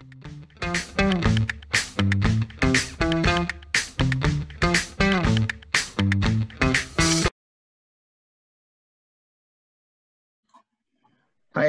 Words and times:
Hi, 0.00 0.06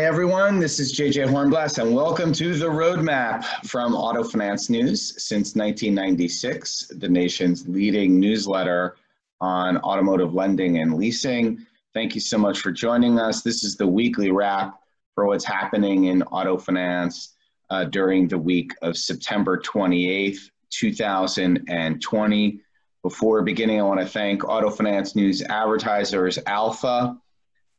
everyone. 0.03 0.59
This 0.59 0.79
is 0.79 0.93
JJ 0.93 1.27
Hornblass, 1.27 1.77
and 1.77 1.93
welcome 1.93 2.31
to 2.31 2.55
the 2.55 2.67
Roadmap 2.67 3.43
from 3.67 3.93
Auto 3.93 4.23
Finance 4.23 4.69
News. 4.69 5.21
Since 5.21 5.55
1996, 5.55 6.93
the 6.99 7.09
nation's 7.09 7.67
leading 7.67 8.17
newsletter 8.17 8.95
on 9.41 9.77
automotive 9.79 10.33
lending 10.33 10.77
and 10.77 10.93
leasing. 10.93 11.65
Thank 11.93 12.15
you 12.15 12.21
so 12.21 12.37
much 12.37 12.61
for 12.61 12.71
joining 12.71 13.19
us. 13.19 13.41
This 13.41 13.65
is 13.65 13.75
the 13.75 13.87
weekly 13.87 14.31
wrap 14.31 14.79
for 15.15 15.25
what's 15.27 15.43
happening 15.43 16.05
in 16.05 16.23
auto 16.23 16.57
finance 16.57 17.33
uh, 17.71 17.85
during 17.85 18.27
the 18.27 18.37
week 18.37 18.73
of 18.81 18.97
September 18.97 19.57
28th, 19.57 20.49
2020. 20.69 22.59
Before 23.01 23.41
beginning, 23.41 23.79
I 23.79 23.83
want 23.83 24.01
to 24.01 24.05
thank 24.05 24.43
Auto 24.43 24.69
Finance 24.69 25.15
News 25.15 25.41
advertisers 25.41 26.37
Alfa 26.45 27.17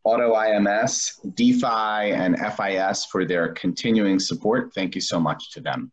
Auto 0.05 0.35
IMS, 0.35 1.35
DeFi, 1.37 2.11
and 2.11 2.37
FIS 2.37 3.05
for 3.05 3.25
their 3.25 3.53
continuing 3.53 4.19
support. 4.19 4.73
Thank 4.75 4.97
you 4.97 5.01
so 5.01 5.21
much 5.21 5.53
to 5.53 5.61
them. 5.61 5.93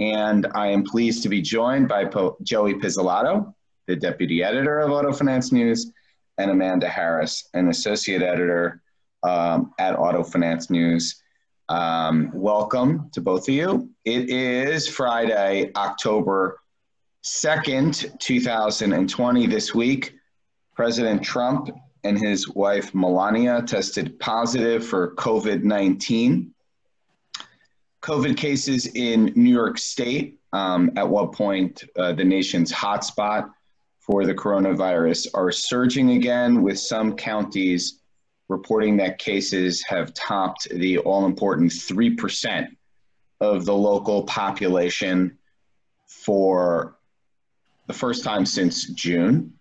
And 0.00 0.48
I 0.54 0.68
am 0.68 0.82
pleased 0.82 1.22
to 1.22 1.28
be 1.28 1.40
joined 1.40 1.88
by 1.88 2.06
po- 2.06 2.36
Joey 2.42 2.74
Pizzolato, 2.74 3.54
the 3.86 3.94
deputy 3.94 4.42
editor 4.42 4.80
of 4.80 4.90
Auto 4.90 5.12
Finance 5.12 5.52
News, 5.52 5.92
and 6.38 6.50
Amanda 6.50 6.88
Harris, 6.88 7.48
an 7.54 7.68
associate 7.68 8.22
editor 8.22 8.82
um, 9.22 9.72
at 9.78 9.96
Auto 9.96 10.24
Finance 10.24 10.70
News. 10.70 11.22
Um, 11.68 12.30
welcome 12.32 13.10
to 13.10 13.20
both 13.20 13.48
of 13.48 13.54
you. 13.54 13.90
It 14.04 14.30
is 14.30 14.86
Friday, 14.86 15.72
October 15.74 16.60
2nd, 17.24 18.20
2020. 18.20 19.46
This 19.48 19.74
week, 19.74 20.14
President 20.76 21.24
Trump 21.24 21.70
and 22.04 22.16
his 22.16 22.48
wife 22.48 22.94
Melania 22.94 23.62
tested 23.62 24.16
positive 24.20 24.86
for 24.86 25.16
COVID 25.16 25.64
19. 25.64 26.54
COVID 28.00 28.36
cases 28.36 28.86
in 28.94 29.32
New 29.34 29.50
York 29.50 29.76
State, 29.78 30.38
um, 30.52 30.92
at 30.96 31.08
what 31.08 31.32
point 31.32 31.82
uh, 31.96 32.12
the 32.12 32.24
nation's 32.24 32.70
hotspot 32.70 33.50
for 33.98 34.24
the 34.24 34.34
coronavirus, 34.34 35.26
are 35.34 35.50
surging 35.50 36.10
again, 36.12 36.62
with 36.62 36.78
some 36.78 37.16
counties 37.16 38.02
reporting 38.48 38.96
that 38.96 39.18
cases 39.18 39.82
have 39.86 40.14
topped 40.14 40.68
the 40.70 40.98
all 40.98 41.26
important 41.26 41.70
3% 41.70 42.68
of 43.40 43.64
the 43.64 43.74
local 43.74 44.22
population 44.24 45.36
for 46.06 46.96
the 47.86 47.92
first 47.92 48.24
time 48.24 48.46
since 48.46 48.86
June. 48.90 49.52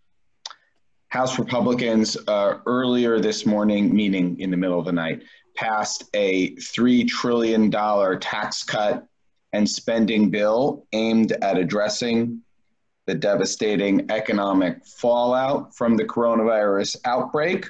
House 1.10 1.40
Republicans 1.40 2.18
uh, 2.28 2.60
earlier 2.66 3.20
this 3.20 3.46
morning, 3.46 3.96
meeting 3.96 4.40
in 4.40 4.52
the 4.52 4.58
middle 4.58 4.80
of 4.80 4.86
the 4.86 4.92
night, 4.92 5.24
passed 5.56 6.04
a 6.14 6.56
$3 6.56 7.08
trillion 7.08 7.72
tax 8.20 8.64
cut 8.64 9.08
and 9.54 9.70
spending 9.70 10.30
bill 10.30 10.86
aimed 10.92 11.32
at 11.42 11.58
addressing 11.58 12.42
the 13.06 13.16
devastating 13.16 14.10
economic 14.12 14.86
fallout 14.86 15.74
from 15.76 15.96
the 15.96 16.04
coronavirus 16.04 16.98
outbreak. 17.06 17.68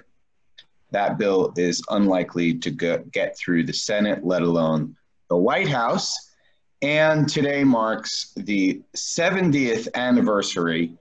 That 0.91 1.17
bill 1.17 1.53
is 1.58 1.83
unlikely 1.89 2.55
to 2.59 2.72
go, 2.72 3.00
get 3.11 3.38
through 3.38 3.64
the 3.64 3.73
Senate, 3.73 4.25
let 4.25 4.41
alone 4.41 4.95
the 5.30 5.38
White 5.38 5.67
House. 5.67 6.31
And 6.81 7.28
today 7.28 7.64
marks 7.64 8.31
the 8.36 8.81
70th 8.95 9.88
anniversary 9.95 10.97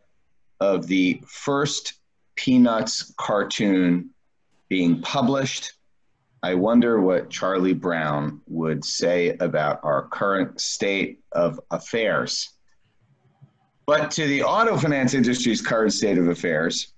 of 0.61 0.87
the 0.87 1.23
first 1.29 1.95
Peanuts 2.37 3.13
cartoon 3.17 4.11
being 4.69 5.01
published. 5.03 5.75
I 6.43 6.55
wonder 6.55 7.01
what 7.01 7.31
Charlie 7.31 7.75
Brown 7.75 8.41
would 8.47 8.85
say 8.85 9.37
about 9.41 9.81
our 9.83 10.09
current 10.09 10.61
state 10.61 11.21
of 11.33 11.61
affairs. 11.71 12.51
But 13.87 14.11
to 14.13 14.27
the 14.27 14.43
auto 14.43 14.77
finance 14.77 15.15
industry's 15.15 15.61
current 15.61 15.93
state 15.93 16.19
of 16.19 16.29
affairs, 16.29 16.94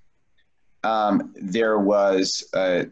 um, 0.84 1.34
there 1.40 1.78
was 1.78 2.48
uh, 2.54 2.84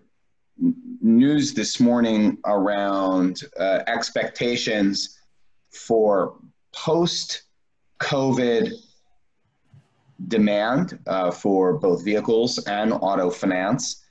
news 1.00 1.54
this 1.54 1.80
morning 1.80 2.38
around 2.46 3.42
uh, 3.58 3.80
expectations 3.86 5.18
for 5.70 6.36
post 6.72 7.42
COVID 8.00 8.72
demand 10.28 10.98
uh, 11.06 11.30
for 11.30 11.74
both 11.74 12.04
vehicles 12.04 12.58
and 12.66 12.92
auto 12.92 13.30
finance. 13.30 14.04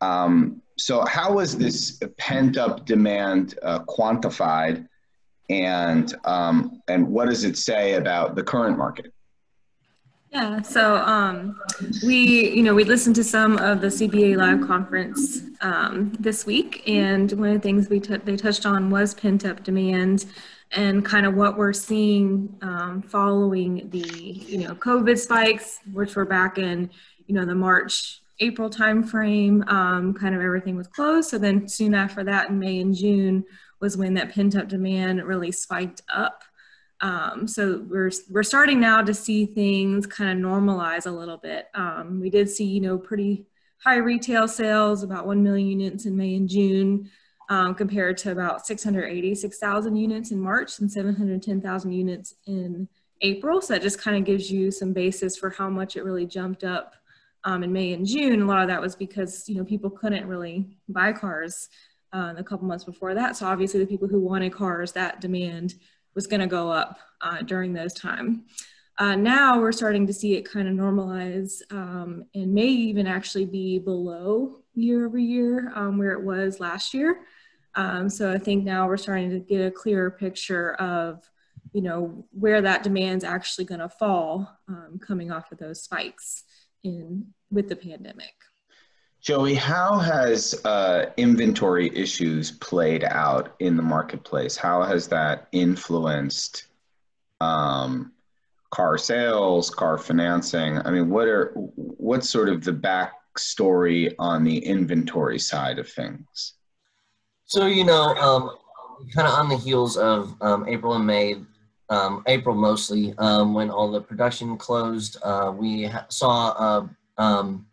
Um, 0.00 0.62
so, 0.78 1.04
how 1.04 1.34
was 1.34 1.56
this 1.56 2.00
pent 2.18 2.56
up 2.56 2.86
demand 2.86 3.58
uh, 3.62 3.80
quantified, 3.84 4.88
and 5.50 6.14
um, 6.24 6.82
and 6.88 7.06
what 7.06 7.28
does 7.28 7.44
it 7.44 7.56
say 7.56 7.94
about 7.94 8.34
the 8.34 8.42
current 8.42 8.78
market? 8.78 9.12
Yeah, 10.32 10.62
so 10.62 10.96
um, 10.96 11.60
we, 12.06 12.54
you 12.54 12.62
know, 12.62 12.74
we 12.74 12.84
listened 12.84 13.14
to 13.16 13.24
some 13.24 13.58
of 13.58 13.82
the 13.82 13.88
CBA 13.88 14.38
Live 14.38 14.66
conference 14.66 15.42
um, 15.60 16.14
this 16.18 16.46
week, 16.46 16.82
and 16.88 17.30
one 17.32 17.50
of 17.50 17.54
the 17.54 17.60
things 17.60 17.90
we 17.90 18.00
t- 18.00 18.16
they 18.16 18.36
touched 18.36 18.64
on 18.64 18.88
was 18.88 19.12
pent 19.12 19.44
up 19.44 19.62
demand 19.62 20.24
and 20.70 21.04
kind 21.04 21.26
of 21.26 21.34
what 21.34 21.58
we're 21.58 21.74
seeing 21.74 22.56
um, 22.62 23.02
following 23.02 23.90
the 23.90 23.98
you 23.98 24.56
know 24.56 24.74
COVID 24.74 25.18
spikes, 25.18 25.80
which 25.92 26.16
were 26.16 26.24
back 26.24 26.56
in 26.56 26.88
you 27.26 27.34
know 27.34 27.44
the 27.44 27.54
March 27.54 28.22
April 28.40 28.70
timeframe. 28.70 29.70
Um, 29.70 30.14
kind 30.14 30.34
of 30.34 30.40
everything 30.40 30.76
was 30.76 30.86
closed. 30.86 31.28
So 31.28 31.36
then 31.36 31.68
soon 31.68 31.94
after 31.94 32.24
that, 32.24 32.48
in 32.48 32.58
May 32.58 32.80
and 32.80 32.94
June, 32.94 33.44
was 33.80 33.98
when 33.98 34.14
that 34.14 34.32
pent 34.32 34.56
up 34.56 34.68
demand 34.68 35.22
really 35.24 35.52
spiked 35.52 36.00
up. 36.08 36.42
Um, 37.02 37.48
so 37.48 37.84
we're 37.88 38.12
we're 38.30 38.44
starting 38.44 38.80
now 38.80 39.02
to 39.02 39.12
see 39.12 39.44
things 39.44 40.06
kind 40.06 40.30
of 40.30 40.50
normalize 40.50 41.06
a 41.06 41.10
little 41.10 41.36
bit. 41.36 41.66
Um, 41.74 42.20
we 42.20 42.30
did 42.30 42.48
see 42.48 42.64
you 42.64 42.80
know 42.80 42.96
pretty 42.96 43.44
high 43.82 43.96
retail 43.96 44.46
sales, 44.46 45.02
about 45.02 45.26
one 45.26 45.42
million 45.42 45.80
units 45.80 46.06
in 46.06 46.16
May 46.16 46.36
and 46.36 46.48
June 46.48 47.10
um, 47.48 47.74
compared 47.74 48.16
to 48.18 48.30
about 48.30 48.64
686,000 48.64 49.96
units 49.96 50.30
in 50.30 50.40
March 50.40 50.78
and 50.78 50.90
710,000 50.90 51.92
units 51.92 52.34
in 52.46 52.88
April. 53.20 53.60
So 53.60 53.74
that 53.74 53.82
just 53.82 54.00
kind 54.00 54.16
of 54.16 54.24
gives 54.24 54.50
you 54.50 54.70
some 54.70 54.92
basis 54.92 55.36
for 55.36 55.50
how 55.50 55.68
much 55.68 55.96
it 55.96 56.04
really 56.04 56.26
jumped 56.26 56.62
up 56.62 56.94
um, 57.44 57.64
in 57.64 57.72
May 57.72 57.92
and 57.92 58.06
June. 58.06 58.42
A 58.42 58.46
lot 58.46 58.62
of 58.62 58.68
that 58.68 58.80
was 58.80 58.94
because 58.94 59.48
you 59.48 59.56
know 59.56 59.64
people 59.64 59.90
couldn't 59.90 60.26
really 60.26 60.78
buy 60.88 61.12
cars 61.12 61.68
uh, 62.12 62.34
a 62.36 62.44
couple 62.44 62.66
months 62.66 62.84
before 62.84 63.14
that. 63.14 63.36
So 63.36 63.46
obviously 63.46 63.80
the 63.80 63.86
people 63.86 64.06
who 64.08 64.20
wanted 64.20 64.52
cars, 64.52 64.92
that 64.92 65.20
demand 65.20 65.74
was 66.14 66.26
going 66.26 66.40
to 66.40 66.46
go 66.46 66.70
up 66.70 66.98
uh, 67.20 67.42
during 67.42 67.72
those 67.72 67.94
time. 67.94 68.44
Uh, 68.98 69.16
now 69.16 69.58
we're 69.58 69.72
starting 69.72 70.06
to 70.06 70.12
see 70.12 70.34
it 70.34 70.42
kind 70.42 70.68
of 70.68 70.74
normalize 70.74 71.62
um, 71.72 72.24
and 72.34 72.52
may 72.52 72.66
even 72.66 73.06
actually 73.06 73.46
be 73.46 73.78
below 73.78 74.60
year 74.74 75.06
over 75.06 75.18
year 75.18 75.72
um, 75.74 75.98
where 75.98 76.12
it 76.12 76.22
was 76.22 76.60
last 76.60 76.92
year. 76.92 77.20
Um, 77.74 78.08
so 78.08 78.30
I 78.30 78.38
think 78.38 78.64
now 78.64 78.86
we're 78.86 78.98
starting 78.98 79.30
to 79.30 79.38
get 79.38 79.66
a 79.66 79.70
clearer 79.70 80.10
picture 80.10 80.74
of, 80.74 81.28
you 81.72 81.80
know, 81.80 82.26
where 82.32 82.60
that 82.60 82.82
demand's 82.82 83.24
actually 83.24 83.64
going 83.64 83.80
to 83.80 83.88
fall 83.88 84.58
um, 84.68 85.00
coming 85.04 85.32
off 85.32 85.50
of 85.52 85.58
those 85.58 85.82
spikes 85.82 86.44
in 86.84 87.26
with 87.50 87.68
the 87.68 87.76
pandemic. 87.76 88.34
Joey, 89.22 89.54
how 89.54 90.00
has 90.00 90.60
uh, 90.64 91.12
inventory 91.16 91.96
issues 91.96 92.50
played 92.50 93.04
out 93.04 93.54
in 93.60 93.76
the 93.76 93.82
marketplace? 93.82 94.56
How 94.56 94.82
has 94.82 95.06
that 95.08 95.46
influenced 95.52 96.66
um, 97.40 98.10
car 98.72 98.98
sales, 98.98 99.70
car 99.70 99.96
financing? 99.96 100.80
I 100.84 100.90
mean, 100.90 101.08
what 101.08 101.28
are 101.28 101.52
what's 101.54 102.30
sort 102.30 102.48
of 102.48 102.64
the 102.64 102.72
backstory 102.72 104.12
on 104.18 104.42
the 104.42 104.58
inventory 104.58 105.38
side 105.38 105.78
of 105.78 105.88
things? 105.88 106.54
So 107.44 107.66
you 107.66 107.84
know, 107.84 108.16
um, 108.16 108.56
kind 109.14 109.28
of 109.28 109.34
on 109.34 109.48
the 109.48 109.56
heels 109.56 109.96
of 109.96 110.34
um, 110.40 110.66
April 110.66 110.94
and 110.94 111.06
May, 111.06 111.36
um, 111.90 112.24
April 112.26 112.56
mostly, 112.56 113.14
um, 113.18 113.54
when 113.54 113.70
all 113.70 113.92
the 113.92 114.00
production 114.00 114.56
closed, 114.56 115.16
uh, 115.22 115.52
we 115.56 115.84
ha- 115.84 116.06
saw 116.08 116.50
a 116.50 116.90
um, 117.18 117.66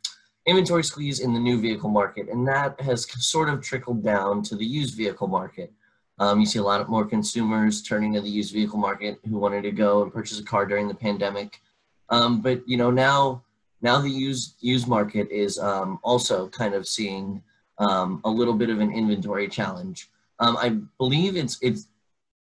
inventory 0.50 0.84
squeeze 0.84 1.20
in 1.20 1.34
the 1.34 1.40
new 1.40 1.60
vehicle 1.60 1.90
market, 1.90 2.28
and 2.30 2.48
that 2.48 2.80
has 2.82 3.08
sort 3.24 3.50
of 3.50 3.62
trickled 3.62 4.04
down 4.04 4.42
to 4.44 4.56
the 4.56 4.66
used 4.66 4.96
vehicle 4.96 5.28
market. 5.28 5.72
Um, 6.20 6.40
you 6.40 6.46
see 6.46 6.60
a 6.60 6.64
lot 6.64 6.88
more 6.90 7.06
consumers 7.06 7.82
turning 7.82 8.14
to 8.14 8.22
the 8.22 8.30
used 8.30 8.54
vehicle 8.54 8.80
market 8.80 9.20
who 9.28 9.38
wanted 9.38 9.62
to 9.64 9.72
go 9.72 10.04
and 10.04 10.14
purchase 10.14 10.40
a 10.40 10.44
car 10.44 10.66
during 10.66 10.88
the 10.88 10.94
pandemic. 10.94 11.62
but 12.10 12.68
you 12.68 12.78
know 12.78 12.92
now, 12.92 13.44
now 13.82 14.02
the 14.02 14.10
used 14.10 14.56
used 14.60 14.88
market 14.88 15.30
is 15.32 15.58
also 15.58 16.50
kind 16.50 16.74
of 16.74 16.88
seeing 16.88 17.42
um, 17.78 18.22
a 18.26 18.30
little 18.30 18.54
bit 18.54 18.70
of 18.70 18.80
an 18.80 18.92
inventory 18.92 19.48
challenge. 19.48 20.10
Um, 20.40 20.58
I 20.58 20.70
believe 20.98 21.36
it's 21.36 21.58
it's 21.62 21.88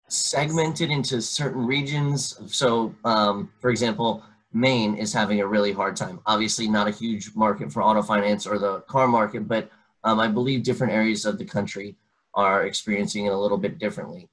segmented 0.08 0.90
into 0.90 1.22
certain 1.22 1.64
regions. 1.64 2.38
So, 2.46 2.94
um, 3.04 3.50
for 3.60 3.70
example, 3.70 4.22
Maine 4.52 4.96
is 4.96 5.12
having 5.12 5.40
a 5.40 5.46
really 5.46 5.72
hard 5.72 5.96
time. 5.96 6.20
Obviously, 6.26 6.68
not 6.68 6.88
a 6.88 6.90
huge 6.90 7.34
market 7.34 7.72
for 7.72 7.82
auto 7.82 8.02
finance 8.02 8.46
or 8.46 8.58
the 8.58 8.80
car 8.82 9.06
market, 9.06 9.46
but 9.46 9.70
um, 10.04 10.18
I 10.18 10.28
believe 10.28 10.62
different 10.62 10.92
areas 10.92 11.24
of 11.24 11.38
the 11.38 11.44
country 11.44 11.96
are 12.34 12.66
experiencing 12.66 13.26
it 13.26 13.32
a 13.32 13.38
little 13.38 13.58
bit 13.58 13.78
differently. 13.78 14.28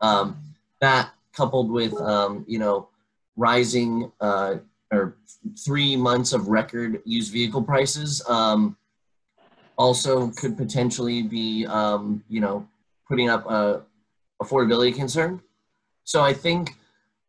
Um, 0.00 0.36
that 0.80 1.10
coupled 1.32 1.70
with, 1.70 1.94
um, 2.00 2.44
you 2.46 2.58
know, 2.58 2.88
rising 3.36 4.12
uh, 4.20 4.56
or 4.92 5.16
three 5.64 5.96
months 5.96 6.32
of 6.32 6.48
record 6.48 7.00
used 7.04 7.32
vehicle 7.32 7.62
prices 7.62 8.22
um, 8.28 8.76
also 9.78 10.28
could 10.32 10.56
potentially 10.56 11.22
be, 11.22 11.66
um, 11.66 12.22
you 12.28 12.40
know, 12.40 12.68
putting 13.08 13.30
up 13.30 13.48
a 13.50 13.82
affordability 14.42 14.94
concern. 14.94 15.40
So 16.04 16.22
I 16.22 16.34
think, 16.34 16.76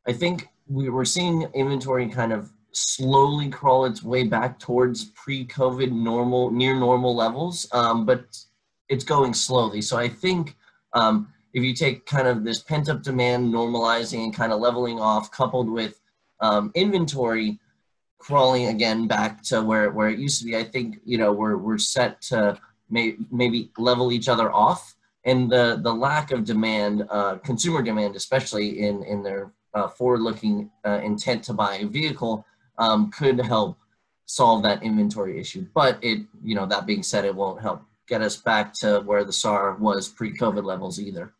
I 0.07 0.13
think 0.13 0.49
we 0.67 0.89
were 0.89 1.05
seeing 1.05 1.43
inventory 1.53 2.07
kind 2.09 2.31
of 2.31 2.51
slowly 2.71 3.49
crawl 3.49 3.85
its 3.85 4.03
way 4.03 4.23
back 4.23 4.59
towards 4.59 5.05
pre-COVID 5.05 5.91
normal, 5.91 6.51
near 6.51 6.75
normal 6.75 7.15
levels, 7.15 7.67
um, 7.71 8.05
but 8.05 8.25
it's 8.89 9.03
going 9.03 9.33
slowly. 9.33 9.81
So 9.81 9.97
I 9.97 10.09
think 10.09 10.55
um, 10.93 11.31
if 11.53 11.63
you 11.63 11.73
take 11.73 12.05
kind 12.05 12.27
of 12.27 12.43
this 12.43 12.61
pent-up 12.61 13.03
demand 13.03 13.53
normalizing 13.53 14.23
and 14.23 14.33
kind 14.33 14.51
of 14.51 14.59
leveling 14.59 14.99
off, 14.99 15.31
coupled 15.31 15.69
with 15.69 15.99
um, 16.39 16.71
inventory 16.75 17.59
crawling 18.17 18.67
again 18.67 19.07
back 19.07 19.43
to 19.43 19.61
where, 19.61 19.91
where 19.91 20.09
it 20.09 20.19
used 20.19 20.39
to 20.39 20.45
be, 20.45 20.57
I 20.57 20.63
think 20.63 20.99
you 21.05 21.17
know 21.17 21.31
we're 21.31 21.57
we're 21.57 21.77
set 21.77 22.21
to 22.23 22.59
may, 22.89 23.15
maybe 23.31 23.71
level 23.77 24.11
each 24.11 24.29
other 24.29 24.51
off. 24.51 24.95
And 25.25 25.49
the 25.49 25.79
the 25.81 25.93
lack 25.93 26.31
of 26.31 26.43
demand, 26.43 27.05
uh, 27.09 27.35
consumer 27.37 27.81
demand, 27.81 28.15
especially 28.15 28.79
in 28.79 29.03
in 29.03 29.23
their 29.23 29.51
uh, 29.73 29.87
forward-looking 29.87 30.69
uh, 30.85 30.99
intent 31.03 31.43
to 31.45 31.53
buy 31.53 31.75
a 31.77 31.85
vehicle, 31.85 32.45
um, 32.77 33.11
could 33.11 33.39
help 33.39 33.77
solve 34.25 34.63
that 34.63 34.83
inventory 34.83 35.39
issue. 35.39 35.65
But 35.73 35.99
it, 36.01 36.21
you 36.43 36.55
know, 36.55 36.65
that 36.65 36.85
being 36.85 37.03
said, 37.03 37.25
it 37.25 37.35
won't 37.35 37.61
help 37.61 37.83
get 38.07 38.21
us 38.21 38.37
back 38.37 38.73
to 38.73 39.01
where 39.01 39.23
the 39.23 39.33
SAR 39.33 39.75
was 39.75 40.09
pre-COVID 40.09 40.63
levels 40.63 40.99
either. 40.99 41.33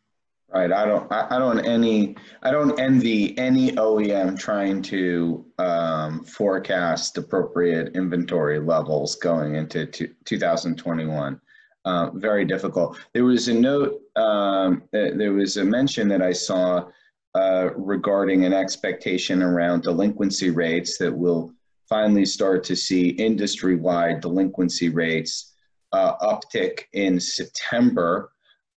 Right. 0.54 0.70
I 0.70 0.84
don't. 0.84 1.10
I, 1.10 1.38
don't 1.40 1.58
any. 1.58 2.14
I 2.44 2.52
don't 2.52 2.78
envy 2.78 3.36
any 3.36 3.72
OEM 3.72 4.38
trying 4.38 4.82
to 4.82 5.44
um, 5.58 6.22
forecast 6.22 7.18
appropriate 7.18 7.96
inventory 7.96 8.60
levels 8.60 9.16
going 9.16 9.56
into 9.56 9.86
2021. 9.86 11.40
Uh, 11.84 12.10
very 12.14 12.44
difficult. 12.44 12.96
There 13.12 13.24
was 13.24 13.48
a 13.48 13.54
note. 13.54 14.00
Um, 14.14 14.84
there 14.92 15.32
was 15.32 15.56
a 15.56 15.64
mention 15.64 16.06
that 16.08 16.22
I 16.22 16.32
saw 16.32 16.88
uh, 17.34 17.70
regarding 17.76 18.44
an 18.44 18.52
expectation 18.52 19.42
around 19.42 19.82
delinquency 19.82 20.50
rates 20.50 20.98
that 20.98 21.12
will 21.12 21.52
finally 21.88 22.24
start 22.24 22.64
to 22.64 22.76
see 22.76 23.10
industry-wide 23.10 24.20
delinquency 24.20 24.88
rates 24.88 25.54
uh, 25.92 26.16
uptick 26.18 26.84
in 26.92 27.18
September. 27.20 28.30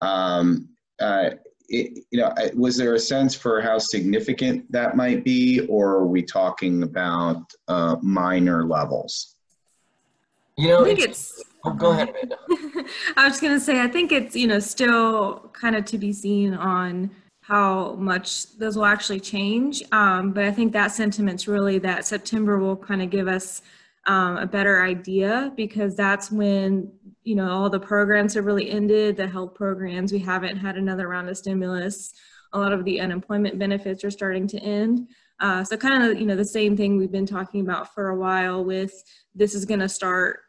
Um, 0.01 0.69
uh, 0.99 1.31
it, 1.67 2.05
you 2.11 2.19
know, 2.19 2.33
was 2.55 2.77
there 2.77 2.93
a 2.93 2.99
sense 2.99 3.33
for 3.33 3.61
how 3.61 3.77
significant 3.77 4.71
that 4.71 4.95
might 4.95 5.23
be, 5.23 5.65
or 5.67 5.91
are 5.91 6.07
we 6.07 6.21
talking 6.21 6.83
about 6.83 7.41
uh, 7.67 7.95
minor 8.01 8.65
levels? 8.65 9.35
You 10.57 10.69
know, 10.69 10.81
I 10.81 10.83
think 10.85 10.99
it's. 10.99 11.39
it's 11.39 11.43
oh, 11.65 11.73
go 11.73 11.91
ahead, 11.91 12.09
Amanda. 12.09 12.37
I 13.17 13.27
was 13.27 13.41
going 13.41 13.53
to 13.53 13.59
say, 13.59 13.81
I 13.81 13.87
think 13.87 14.11
it's 14.11 14.35
you 14.35 14.47
know 14.47 14.59
still 14.59 15.49
kind 15.53 15.75
of 15.75 15.85
to 15.85 15.97
be 15.97 16.13
seen 16.13 16.53
on 16.53 17.09
how 17.47 17.93
much 17.93 18.57
those 18.57 18.75
will 18.75 18.85
actually 18.85 19.19
change. 19.19 19.83
Um, 19.91 20.31
but 20.31 20.45
I 20.45 20.51
think 20.51 20.73
that 20.73 20.91
sentiment's 20.91 21.47
really 21.47 21.77
that 21.79 22.05
September 22.05 22.57
will 22.57 22.75
kind 22.75 23.03
of 23.03 23.11
give 23.11 23.27
us 23.27 23.61
um, 24.07 24.37
a 24.37 24.47
better 24.47 24.83
idea 24.83 25.51
because 25.55 25.95
that's 25.95 26.31
when 26.31 26.91
you 27.23 27.35
know 27.35 27.49
all 27.49 27.69
the 27.69 27.79
programs 27.79 28.33
have 28.33 28.45
really 28.45 28.71
ended. 28.71 29.17
The 29.17 29.27
health 29.27 29.53
programs 29.53 30.11
we 30.11 30.19
haven't 30.19 30.57
had 30.57 30.75
another 30.75 31.07
round 31.07 31.29
of 31.29 31.37
stimulus. 31.37 32.13
A 32.53 32.59
lot 32.59 32.73
of 32.73 32.83
the 32.83 32.99
unemployment 32.99 33.59
benefits 33.59 34.03
are 34.03 34.11
starting 34.11 34.47
to 34.47 34.59
end. 34.59 35.07
Uh, 35.39 35.63
so 35.63 35.77
kind 35.77 36.03
of 36.03 36.19
you 36.19 36.25
know 36.25 36.35
the 36.35 36.45
same 36.45 36.75
thing 36.75 36.97
we've 36.97 37.11
been 37.11 37.27
talking 37.27 37.61
about 37.61 37.93
for 37.93 38.09
a 38.09 38.15
while 38.15 38.63
with 38.63 39.03
this 39.35 39.53
is 39.53 39.65
going 39.65 39.81
to 39.81 39.89
start 39.89 40.39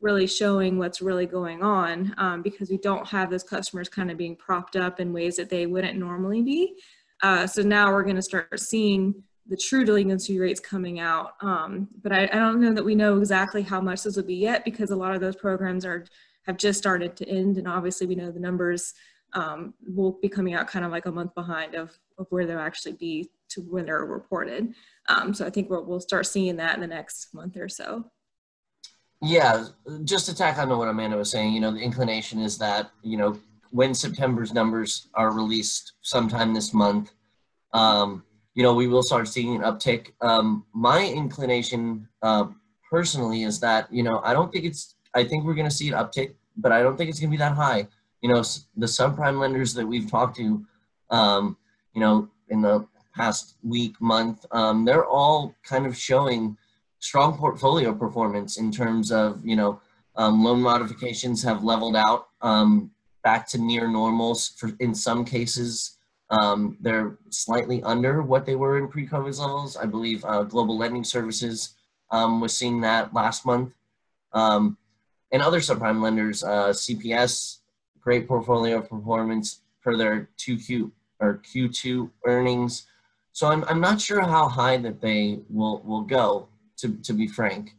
really 0.00 0.26
showing 0.26 0.78
what's 0.78 1.00
really 1.02 1.26
going 1.26 1.62
on 1.62 2.14
um, 2.18 2.42
because 2.42 2.70
we 2.70 2.78
don't 2.78 3.06
have 3.08 3.30
those 3.30 3.42
customers 3.42 3.88
kind 3.88 4.10
of 4.10 4.16
being 4.16 4.36
propped 4.36 4.76
up 4.76 5.00
in 5.00 5.12
ways 5.12 5.36
that 5.36 5.50
they 5.50 5.66
wouldn't 5.66 5.98
normally 5.98 6.42
be 6.42 6.74
uh, 7.22 7.46
so 7.46 7.62
now 7.62 7.92
we're 7.92 8.04
going 8.04 8.16
to 8.16 8.22
start 8.22 8.60
seeing 8.60 9.22
the 9.48 9.56
true 9.56 9.84
delinquency 9.84 10.38
rates 10.38 10.60
coming 10.60 11.00
out. 11.00 11.32
Um, 11.40 11.88
but 12.02 12.12
I, 12.12 12.24
I, 12.24 12.36
don't 12.36 12.60
know 12.60 12.74
that 12.74 12.84
we 12.84 12.94
know 12.94 13.16
exactly 13.16 13.62
how 13.62 13.80
much 13.80 14.02
this 14.02 14.16
will 14.16 14.24
be 14.24 14.34
yet 14.34 14.64
because 14.64 14.90
a 14.90 14.96
lot 14.96 15.14
of 15.14 15.20
those 15.20 15.36
programs 15.36 15.84
are 15.84 16.04
have 16.46 16.58
just 16.58 16.78
started 16.78 17.16
to 17.16 17.28
end, 17.28 17.58
and 17.58 17.68
obviously 17.68 18.06
we 18.06 18.14
know 18.14 18.30
the 18.30 18.40
numbers 18.40 18.94
um, 19.34 19.74
will 19.86 20.18
be 20.22 20.28
coming 20.28 20.54
out 20.54 20.66
kind 20.66 20.84
of 20.84 20.90
like 20.90 21.06
a 21.06 21.12
month 21.12 21.34
behind 21.34 21.74
of, 21.74 21.90
of 22.18 22.26
where 22.30 22.46
they'll 22.46 22.58
actually 22.58 22.94
be 22.94 23.30
to 23.50 23.60
when 23.62 23.86
they're 23.86 24.04
reported. 24.04 24.72
Um, 25.08 25.34
so 25.34 25.44
I 25.44 25.50
think 25.50 25.68
we'll, 25.68 25.84
we'll 25.84 26.00
start 26.00 26.26
seeing 26.26 26.56
that 26.56 26.74
in 26.74 26.80
the 26.80 26.86
next 26.86 27.34
month 27.34 27.56
or 27.58 27.68
so. 27.68 28.10
Yeah, 29.20 29.66
just 30.04 30.26
to 30.26 30.34
tack 30.34 30.58
on 30.58 30.68
to 30.68 30.76
what 30.76 30.88
Amanda 30.88 31.16
was 31.16 31.30
saying, 31.30 31.52
you 31.52 31.60
know, 31.60 31.72
the 31.72 31.80
inclination 31.80 32.40
is 32.40 32.56
that, 32.58 32.90
you 33.02 33.16
know, 33.16 33.38
when 33.70 33.92
September's 33.92 34.54
numbers 34.54 35.08
are 35.14 35.32
released 35.32 35.94
sometime 36.02 36.54
this 36.54 36.72
month, 36.72 37.12
um, 37.74 38.22
you 38.54 38.62
know, 38.62 38.74
we 38.74 38.86
will 38.86 39.02
start 39.02 39.28
seeing 39.28 39.56
an 39.56 39.62
uptick. 39.62 40.12
Um, 40.20 40.64
my 40.72 41.04
inclination 41.04 42.08
uh, 42.22 42.46
personally 42.90 43.42
is 43.42 43.60
that, 43.60 43.92
you 43.92 44.02
know, 44.02 44.20
I 44.24 44.32
don't 44.32 44.52
think 44.52 44.64
it's, 44.64 44.94
I 45.14 45.24
think 45.24 45.44
we're 45.44 45.54
going 45.54 45.68
to 45.68 45.74
see 45.74 45.88
an 45.88 45.94
uptick, 45.94 46.34
but 46.56 46.72
I 46.72 46.82
don't 46.82 46.96
think 46.96 47.10
it's 47.10 47.20
going 47.20 47.30
to 47.30 47.36
be 47.36 47.38
that 47.38 47.54
high. 47.56 47.86
You 48.20 48.30
know, 48.30 48.42
the 48.76 48.86
subprime 48.86 49.38
lenders 49.40 49.74
that 49.74 49.86
we've 49.86 50.10
talked 50.10 50.36
to, 50.36 50.64
um, 51.10 51.56
you 51.92 52.00
know, 52.00 52.28
in 52.48 52.62
the 52.62 52.86
past 53.14 53.56
week, 53.62 54.00
month, 54.00 54.46
um, 54.52 54.84
they're 54.84 55.06
all 55.06 55.54
kind 55.64 55.86
of 55.86 55.96
showing 55.96 56.56
strong 57.00 57.36
portfolio 57.36 57.92
performance 57.92 58.58
in 58.58 58.70
terms 58.70 59.12
of, 59.12 59.44
you 59.44 59.56
know, 59.56 59.80
um, 60.16 60.42
loan 60.42 60.60
modifications 60.60 61.42
have 61.42 61.62
leveled 61.62 61.96
out 61.96 62.28
um, 62.42 62.90
back 63.22 63.48
to 63.48 63.58
near 63.58 63.86
normals 63.86 64.48
for 64.58 64.70
in 64.80 64.94
some 64.94 65.24
cases. 65.24 65.98
Um, 66.30 66.76
they're 66.80 67.16
slightly 67.30 67.82
under 67.84 68.22
what 68.22 68.44
they 68.44 68.54
were 68.54 68.78
in 68.78 68.88
pre-COVID 68.88 69.38
levels. 69.38 69.76
I 69.76 69.86
believe 69.86 70.24
uh, 70.24 70.42
Global 70.42 70.76
Lending 70.76 71.04
Services 71.04 71.74
um, 72.10 72.40
was 72.40 72.56
seeing 72.56 72.80
that 72.82 73.14
last 73.14 73.46
month. 73.46 73.72
Um, 74.32 74.76
and 75.32 75.42
other 75.42 75.60
subprime 75.60 76.02
lenders, 76.02 76.42
uh, 76.42 76.68
CPS, 76.68 77.58
great 78.00 78.26
portfolio 78.26 78.80
performance 78.80 79.60
for 79.80 79.96
their 79.96 80.28
2Q 80.38 80.90
or 81.20 81.40
Q2 81.44 82.10
earnings. 82.24 82.86
So 83.32 83.48
I'm, 83.48 83.64
I'm 83.64 83.80
not 83.80 84.00
sure 84.00 84.20
how 84.20 84.48
high 84.48 84.78
that 84.78 85.00
they 85.00 85.40
will, 85.48 85.80
will 85.80 86.02
go, 86.02 86.48
to, 86.78 86.96
to 87.02 87.12
be 87.12 87.26
frank. 87.26 87.74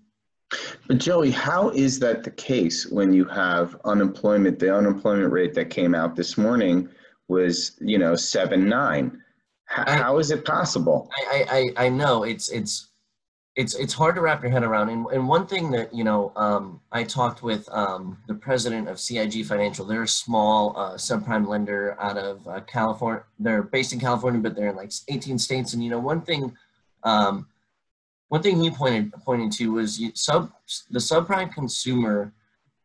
But 0.87 0.97
Joey, 0.97 1.31
how 1.31 1.69
is 1.69 1.99
that 1.99 2.23
the 2.23 2.31
case 2.31 2.87
when 2.87 3.13
you 3.13 3.25
have 3.25 3.79
unemployment, 3.85 4.57
the 4.57 4.75
unemployment 4.75 5.31
rate 5.31 5.53
that 5.53 5.69
came 5.69 5.93
out 5.93 6.15
this 6.15 6.37
morning 6.37 6.89
was 7.27 7.77
you 7.79 7.97
know 7.97 8.15
seven 8.15 8.67
nine. 8.67 9.21
How, 9.65 9.83
I, 9.85 9.97
how 9.97 10.17
is 10.17 10.31
it 10.31 10.43
possible? 10.43 11.09
I, 11.31 11.71
I 11.77 11.85
I 11.85 11.89
know 11.89 12.23
it's 12.23 12.49
it's 12.49 12.87
it's 13.55 13.75
it's 13.75 13.93
hard 13.93 14.15
to 14.15 14.21
wrap 14.21 14.41
your 14.41 14.51
head 14.51 14.63
around. 14.63 14.89
And, 14.89 15.05
and 15.07 15.27
one 15.27 15.45
thing 15.45 15.71
that 15.71 15.93
you 15.93 16.03
know, 16.03 16.31
um, 16.35 16.81
I 16.91 17.03
talked 17.03 17.43
with 17.43 17.69
um, 17.71 18.17
the 18.27 18.33
president 18.33 18.89
of 18.89 18.99
CIG 18.99 19.45
Financial. 19.45 19.85
They're 19.85 20.03
a 20.03 20.07
small 20.07 20.75
uh, 20.75 20.93
subprime 20.93 21.47
lender 21.47 21.95
out 21.99 22.17
of 22.17 22.47
uh, 22.47 22.61
California. 22.61 23.23
They're 23.37 23.63
based 23.63 23.93
in 23.93 23.99
California, 23.99 24.41
but 24.41 24.55
they're 24.55 24.69
in 24.69 24.75
like 24.75 24.91
18 25.07 25.37
states. 25.37 25.73
And 25.73 25.83
you 25.83 25.89
know, 25.89 25.99
one 25.99 26.21
thing, 26.21 26.55
um, 27.03 27.47
one 28.29 28.41
thing 28.41 28.61
he 28.61 28.71
pointed 28.71 29.11
pointed 29.13 29.51
to 29.53 29.73
was 29.73 30.01
sub 30.13 30.51
the 30.89 30.99
subprime 30.99 31.51
consumer 31.51 32.31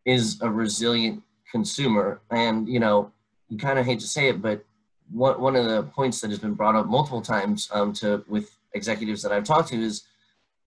is 0.04 0.40
a 0.42 0.50
resilient 0.50 1.22
consumer, 1.50 2.20
and 2.30 2.68
you 2.68 2.80
know, 2.80 3.12
you 3.48 3.56
kind 3.56 3.78
of 3.78 3.86
hate 3.86 4.00
to 4.00 4.06
say 4.06 4.28
it, 4.28 4.42
but 4.42 4.64
one, 5.10 5.40
one 5.40 5.54
of 5.54 5.66
the 5.66 5.82
points 5.82 6.20
that 6.20 6.30
has 6.30 6.38
been 6.38 6.54
brought 6.54 6.74
up 6.74 6.86
multiple 6.86 7.22
times 7.22 7.68
um, 7.72 7.92
to 7.92 8.24
with 8.26 8.56
executives 8.74 9.22
that 9.22 9.32
I've 9.32 9.44
talked 9.44 9.68
to 9.68 9.80
is 9.80 10.02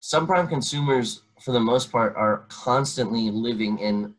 subprime 0.01 0.47
consumers, 0.49 1.21
for 1.41 1.51
the 1.51 1.59
most 1.59 1.91
part, 1.91 2.15
are 2.15 2.43
constantly 2.49 3.31
living 3.31 3.79
in 3.79 4.13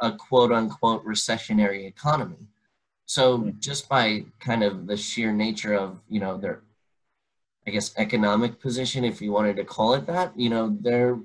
a 0.00 0.12
quote 0.12 0.50
unquote 0.50 1.04
recessionary 1.04 1.86
economy. 1.86 2.48
So 3.06 3.38
hmm. 3.38 3.50
just 3.58 3.88
by 3.88 4.24
kind 4.40 4.62
of 4.62 4.86
the 4.86 4.96
sheer 4.96 5.32
nature 5.32 5.74
of 5.74 6.00
you 6.08 6.20
know 6.20 6.36
their, 6.36 6.62
I 7.66 7.70
guess 7.70 7.92
economic 7.96 8.60
position, 8.60 9.04
if 9.04 9.20
you 9.20 9.32
wanted 9.32 9.56
to 9.56 9.64
call 9.64 9.94
it 9.94 10.06
that, 10.06 10.38
you 10.38 10.48
know 10.48 10.76
they're 10.80 11.18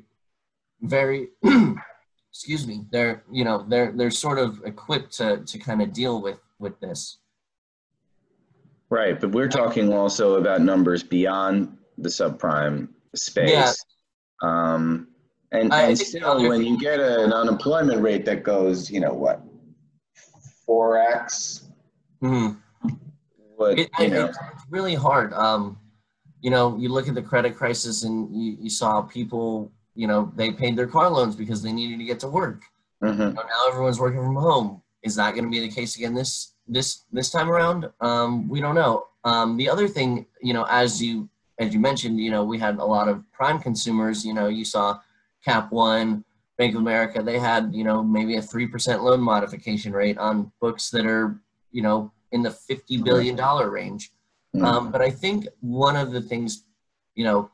very 0.81 1.29
excuse 2.31 2.67
me 2.67 2.85
they're 2.91 3.23
you 3.31 3.45
know 3.45 3.65
they're 3.67 3.93
they're 3.93 4.11
sort 4.11 4.37
of 4.37 4.61
equipped 4.65 5.13
to 5.17 5.37
to 5.37 5.57
kind 5.57 5.81
of 5.81 5.93
deal 5.93 6.21
with 6.21 6.39
with 6.59 6.79
this. 6.79 7.19
Right, 8.89 9.19
but 9.19 9.31
we're 9.31 9.47
talking 9.49 9.91
also 9.91 10.35
about 10.35 10.61
numbers 10.61 11.01
beyond 11.01 11.75
the 11.97 12.09
subprime 12.09 12.89
space. 13.15 13.49
Yeah. 13.49 13.73
Um, 14.43 15.07
and, 15.51 15.73
I 15.73 15.83
and 15.87 15.97
still, 15.97 16.47
when 16.47 16.63
you 16.63 16.77
get 16.79 16.99
an 16.99 17.33
unemployment 17.33 18.01
rate 18.01 18.25
that 18.25 18.43
goes, 18.43 18.91
you 18.91 18.99
know, 18.99 19.13
what, 19.13 19.41
four 20.65 20.97
X, 20.99 21.63
Mhm. 22.21 22.57
what, 23.55 23.79
It, 23.79 23.89
you 23.99 24.09
know, 24.09 24.25
it's 24.25 24.37
really 24.69 24.95
hard. 24.95 25.33
Um, 25.33 25.79
you 26.45 26.51
know, 26.51 26.77
you 26.77 26.89
look 26.89 27.07
at 27.07 27.15
the 27.15 27.23
credit 27.23 27.55
crisis 27.55 28.03
and 28.03 28.15
you, 28.31 28.55
you 28.61 28.69
saw 28.69 29.01
people, 29.01 29.71
you 29.95 30.05
know, 30.05 30.31
they 30.35 30.51
paid 30.51 30.75
their 30.75 30.85
car 30.85 31.09
loans 31.09 31.35
because 31.35 31.63
they 31.63 31.71
needed 31.71 31.97
to 31.97 32.05
get 32.05 32.19
to 32.19 32.27
work. 32.27 32.61
mhm. 33.01 33.17
You 33.17 33.33
know, 33.33 33.45
now 33.55 33.61
everyone's 33.67 33.99
working 33.99 34.23
from 34.23 34.35
home. 34.35 34.83
Is 35.01 35.15
that 35.15 35.31
going 35.31 35.45
to 35.45 35.49
be 35.49 35.59
the 35.59 35.75
case 35.79 35.95
again 35.95 36.13
this 36.13 36.53
this 36.67 37.05
this 37.11 37.31
time 37.31 37.49
around? 37.49 37.89
Um, 37.99 38.47
we 38.47 38.61
don't 38.61 38.75
know. 38.75 39.07
Um, 39.23 39.57
the 39.57 39.67
other 39.67 39.87
thing, 39.87 40.27
you 40.39 40.53
know, 40.53 40.67
as 40.69 41.01
you 41.01 41.27
as 41.57 41.73
you 41.73 41.79
mentioned, 41.79 42.19
you 42.19 42.29
know, 42.29 42.43
we 42.43 42.59
had 42.59 42.75
a 42.77 42.85
lot 42.85 43.07
of 43.07 43.23
prime 43.31 43.57
consumers. 43.57 44.23
You 44.23 44.35
know, 44.35 44.47
you 44.47 44.65
saw 44.65 44.99
Cap 45.43 45.71
One, 45.71 46.23
Bank 46.59 46.75
of 46.75 46.81
America. 46.81 47.23
They 47.23 47.39
had 47.39 47.73
you 47.73 47.83
know 47.83 48.03
maybe 48.03 48.35
a 48.35 48.41
three 48.51 48.67
percent 48.67 49.03
loan 49.03 49.19
modification 49.19 49.93
rate 49.93 50.19
on 50.19 50.51
books 50.61 50.91
that 50.91 51.07
are 51.07 51.41
you 51.71 51.81
know 51.81 52.11
in 52.31 52.43
the 52.43 52.51
fifty 52.51 52.97
billion 53.01 53.35
dollar 53.35 53.71
range. 53.71 54.11
Mhm. 54.55 54.63
Um, 54.65 54.91
but 54.91 55.01
I 55.01 55.09
think 55.09 55.47
one 55.61 55.95
of 55.95 56.11
the 56.11 56.21
things, 56.21 56.63
you 57.15 57.23
know, 57.23 57.49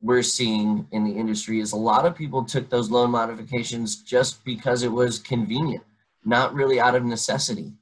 we're 0.00 0.22
seeing 0.22 0.86
in 0.92 1.04
the 1.04 1.12
industry 1.12 1.58
is 1.60 1.72
a 1.72 1.76
lot 1.76 2.06
of 2.06 2.14
people 2.14 2.44
took 2.44 2.68
those 2.68 2.90
loan 2.90 3.10
modifications 3.10 3.96
just 3.96 4.44
because 4.44 4.82
it 4.82 4.92
was 4.92 5.18
convenient, 5.18 5.82
not 6.24 6.54
really 6.54 6.78
out 6.78 6.94
of 6.94 7.04
necessity. 7.04 7.72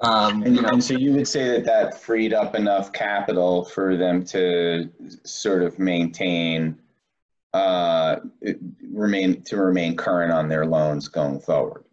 Um, 0.00 0.42
And, 0.42 0.56
you 0.56 0.62
know, 0.62 0.68
and 0.68 0.82
so 0.82 0.94
you 0.94 1.12
would 1.12 1.28
say 1.28 1.48
that 1.50 1.64
that 1.64 2.00
freed 2.00 2.34
up 2.34 2.54
enough 2.54 2.92
capital 2.92 3.64
for 3.64 3.96
them 3.96 4.24
to 4.26 4.90
sort 5.24 5.62
of 5.62 5.78
maintain, 5.78 6.78
uh, 7.54 8.16
remain, 8.92 9.42
to 9.42 9.56
remain 9.56 9.96
current 9.96 10.32
on 10.32 10.48
their 10.48 10.66
loans 10.66 11.08
going 11.08 11.40
forward. 11.40 11.84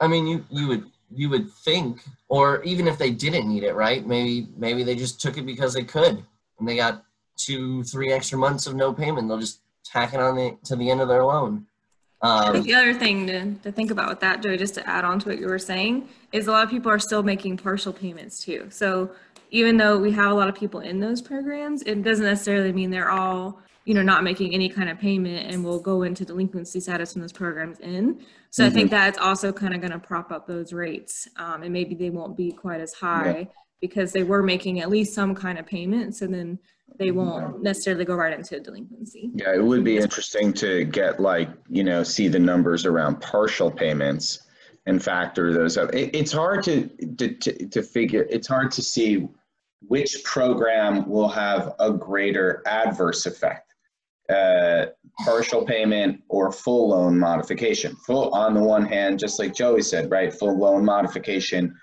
I 0.00 0.08
mean, 0.08 0.26
you 0.26 0.44
you 0.50 0.68
would 0.68 0.90
you 1.16 1.28
would 1.30 1.50
think, 1.50 2.02
or 2.28 2.62
even 2.62 2.86
if 2.88 2.98
they 2.98 3.10
didn't 3.10 3.48
need 3.48 3.62
it, 3.62 3.74
right? 3.74 4.06
Maybe 4.06 4.48
maybe 4.56 4.82
they 4.84 4.94
just 4.94 5.20
took 5.20 5.38
it 5.38 5.46
because 5.46 5.72
they 5.74 5.84
could, 5.84 6.24
and 6.58 6.68
they 6.68 6.76
got 6.76 7.04
two 7.36 7.82
three 7.84 8.12
extra 8.12 8.38
months 8.38 8.66
of 8.66 8.74
no 8.74 8.92
payment. 8.92 9.28
They'll 9.28 9.38
just 9.38 9.60
tack 9.84 10.14
it 10.14 10.20
on 10.20 10.36
the, 10.36 10.56
to 10.64 10.76
the 10.76 10.90
end 10.90 11.00
of 11.00 11.08
their 11.08 11.24
loan. 11.24 11.66
I 12.22 12.46
Um, 12.46 12.52
think 12.54 12.66
the 12.66 12.74
other 12.74 12.94
thing 12.94 13.26
to, 13.26 13.54
to 13.64 13.72
think 13.72 13.90
about 13.90 14.08
with 14.08 14.20
that, 14.20 14.42
Joey, 14.42 14.56
just 14.56 14.74
to 14.74 14.88
add 14.88 15.04
on 15.04 15.18
to 15.20 15.28
what 15.28 15.38
you 15.38 15.46
were 15.46 15.58
saying, 15.58 16.08
is 16.32 16.46
a 16.46 16.52
lot 16.52 16.64
of 16.64 16.70
people 16.70 16.90
are 16.90 16.98
still 16.98 17.22
making 17.22 17.58
partial 17.58 17.92
payments 17.92 18.42
too. 18.42 18.66
So 18.70 19.10
even 19.54 19.76
though 19.76 19.96
we 19.96 20.10
have 20.10 20.32
a 20.32 20.34
lot 20.34 20.48
of 20.48 20.54
people 20.56 20.80
in 20.80 20.98
those 20.98 21.22
programs, 21.22 21.82
it 21.82 22.02
doesn't 22.02 22.24
necessarily 22.24 22.72
mean 22.72 22.90
they're 22.90 23.10
all, 23.10 23.60
you 23.84 23.94
know, 23.94 24.02
not 24.02 24.24
making 24.24 24.52
any 24.52 24.68
kind 24.68 24.88
of 24.88 24.98
payment 24.98 25.48
and 25.48 25.64
will 25.64 25.78
go 25.78 26.02
into 26.02 26.24
delinquency 26.24 26.80
status 26.80 27.14
when 27.14 27.20
those 27.20 27.32
programs 27.32 27.78
end. 27.80 28.22
So 28.50 28.66
I 28.66 28.70
think 28.70 28.90
that's 28.90 29.16
also 29.16 29.52
kind 29.52 29.72
of 29.72 29.80
going 29.80 29.92
to 29.92 30.00
prop 30.00 30.32
up 30.32 30.48
those 30.48 30.72
rates. 30.72 31.28
Um, 31.36 31.62
and 31.62 31.72
maybe 31.72 31.94
they 31.94 32.10
won't 32.10 32.36
be 32.36 32.50
quite 32.50 32.80
as 32.80 32.94
high 32.94 33.48
because 33.80 34.10
they 34.10 34.24
were 34.24 34.42
making 34.42 34.80
at 34.80 34.90
least 34.90 35.14
some 35.14 35.36
kind 35.36 35.56
of 35.56 35.66
payment. 35.66 36.16
So 36.16 36.26
then 36.26 36.58
they 36.98 37.12
won't 37.12 37.62
necessarily 37.62 38.04
go 38.04 38.16
right 38.16 38.36
into 38.36 38.58
delinquency. 38.58 39.30
Yeah, 39.36 39.54
it 39.54 39.62
would 39.62 39.84
be 39.84 39.98
interesting 39.98 40.52
to 40.54 40.82
get 40.84 41.20
like, 41.20 41.48
you 41.68 41.84
know, 41.84 42.02
see 42.02 42.26
the 42.26 42.40
numbers 42.40 42.86
around 42.86 43.20
partial 43.20 43.70
payments 43.70 44.48
and 44.86 45.02
factor 45.02 45.52
those 45.52 45.76
up. 45.76 45.94
It, 45.94 46.10
it's 46.12 46.32
hard 46.32 46.64
to, 46.64 46.88
to, 47.18 47.34
to, 47.34 47.66
to 47.68 47.82
figure, 47.82 48.26
it's 48.28 48.48
hard 48.48 48.72
to 48.72 48.82
see 48.82 49.28
which 49.88 50.22
program 50.24 51.08
will 51.08 51.28
have 51.28 51.74
a 51.80 51.92
greater 51.92 52.62
adverse 52.66 53.26
effect. 53.26 53.72
Uh, 54.30 54.86
partial 55.22 55.64
payment 55.64 56.22
or 56.28 56.50
full 56.50 56.88
loan 56.88 57.18
modification. 57.18 57.94
Full, 58.06 58.32
on 58.34 58.54
the 58.54 58.62
one 58.62 58.86
hand, 58.86 59.18
just 59.18 59.38
like 59.38 59.54
Joey 59.54 59.82
said, 59.82 60.10
right, 60.10 60.32
full 60.32 60.58
loan 60.58 60.84
modification 60.84 61.74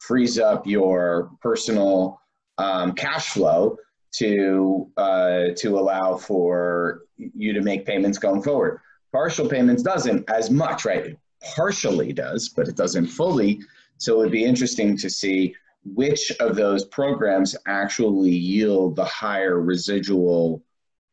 frees 0.00 0.38
up 0.38 0.66
your 0.66 1.30
personal 1.42 2.20
um, 2.56 2.92
cash 2.92 3.28
flow 3.28 3.76
to 4.12 4.90
uh, 4.96 5.48
to 5.56 5.78
allow 5.78 6.16
for 6.16 7.02
you 7.16 7.52
to 7.52 7.60
make 7.60 7.86
payments 7.86 8.18
going 8.18 8.42
forward. 8.42 8.80
Partial 9.12 9.48
payments 9.48 9.82
doesn't 9.82 10.28
as 10.30 10.50
much, 10.50 10.84
right? 10.84 11.16
Partially 11.54 12.12
does, 12.12 12.48
but 12.48 12.68
it 12.68 12.76
doesn't 12.76 13.06
fully. 13.06 13.60
So 13.98 14.14
it 14.14 14.18
would 14.18 14.32
be 14.32 14.44
interesting 14.44 14.96
to 14.96 15.10
see 15.10 15.54
which 15.84 16.30
of 16.40 16.56
those 16.56 16.84
programs 16.86 17.56
actually 17.66 18.30
yield 18.30 18.96
the 18.96 19.04
higher 19.04 19.60
residual 19.60 20.62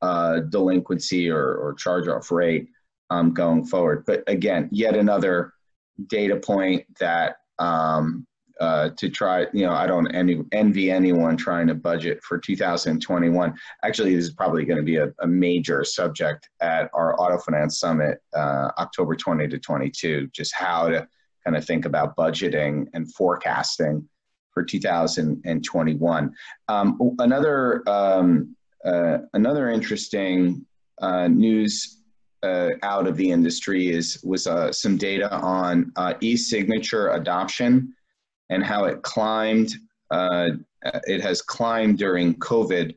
uh, 0.01 0.41
delinquency 0.41 1.29
or, 1.29 1.55
or 1.55 1.73
charge-off 1.73 2.31
rate 2.31 2.67
um, 3.09 3.33
going 3.33 3.65
forward. 3.65 4.03
But 4.05 4.23
again, 4.27 4.69
yet 4.71 4.95
another 4.95 5.53
data 6.07 6.35
point 6.35 6.85
that 6.99 7.37
um, 7.59 8.27
uh, 8.59 8.89
to 8.97 9.09
try, 9.09 9.45
you 9.53 9.65
know, 9.65 9.71
I 9.71 9.87
don't 9.87 10.07
any, 10.13 10.43
envy 10.51 10.91
anyone 10.91 11.37
trying 11.37 11.67
to 11.67 11.75
budget 11.75 12.23
for 12.23 12.37
2021. 12.37 13.53
Actually, 13.83 14.15
this 14.15 14.25
is 14.25 14.33
probably 14.33 14.65
going 14.65 14.77
to 14.77 14.83
be 14.83 14.97
a, 14.97 15.13
a 15.19 15.27
major 15.27 15.83
subject 15.83 16.49
at 16.59 16.89
our 16.93 17.19
Auto 17.19 17.37
Finance 17.37 17.79
Summit, 17.79 18.19
uh, 18.35 18.69
October 18.77 19.15
20 19.15 19.47
to 19.47 19.59
22, 19.59 20.27
just 20.33 20.53
how 20.55 20.89
to 20.89 21.07
kind 21.43 21.55
of 21.55 21.65
think 21.65 21.85
about 21.85 22.15
budgeting 22.15 22.87
and 22.93 23.13
forecasting 23.13 24.07
for 24.57 24.63
2021. 24.63 26.33
Um, 26.67 27.15
another, 27.19 27.87
um, 27.87 28.55
uh, 28.83 29.19
another 29.33 29.69
interesting 29.69 30.65
uh, 30.99 31.27
news 31.27 31.99
uh, 32.41 32.69
out 32.81 33.05
of 33.05 33.17
the 33.17 33.29
industry 33.29 33.89
is 33.89 34.19
was 34.23 34.47
uh, 34.47 34.71
some 34.71 34.97
data 34.97 35.31
on 35.31 35.91
uh, 35.95 36.15
e-signature 36.21 37.11
adoption 37.11 37.93
and 38.49 38.63
how 38.63 38.85
it 38.85 39.03
climbed. 39.03 39.73
Uh, 40.09 40.49
it 41.03 41.21
has 41.21 41.43
climbed 41.43 41.99
during 41.99 42.33
COVID. 42.35 42.95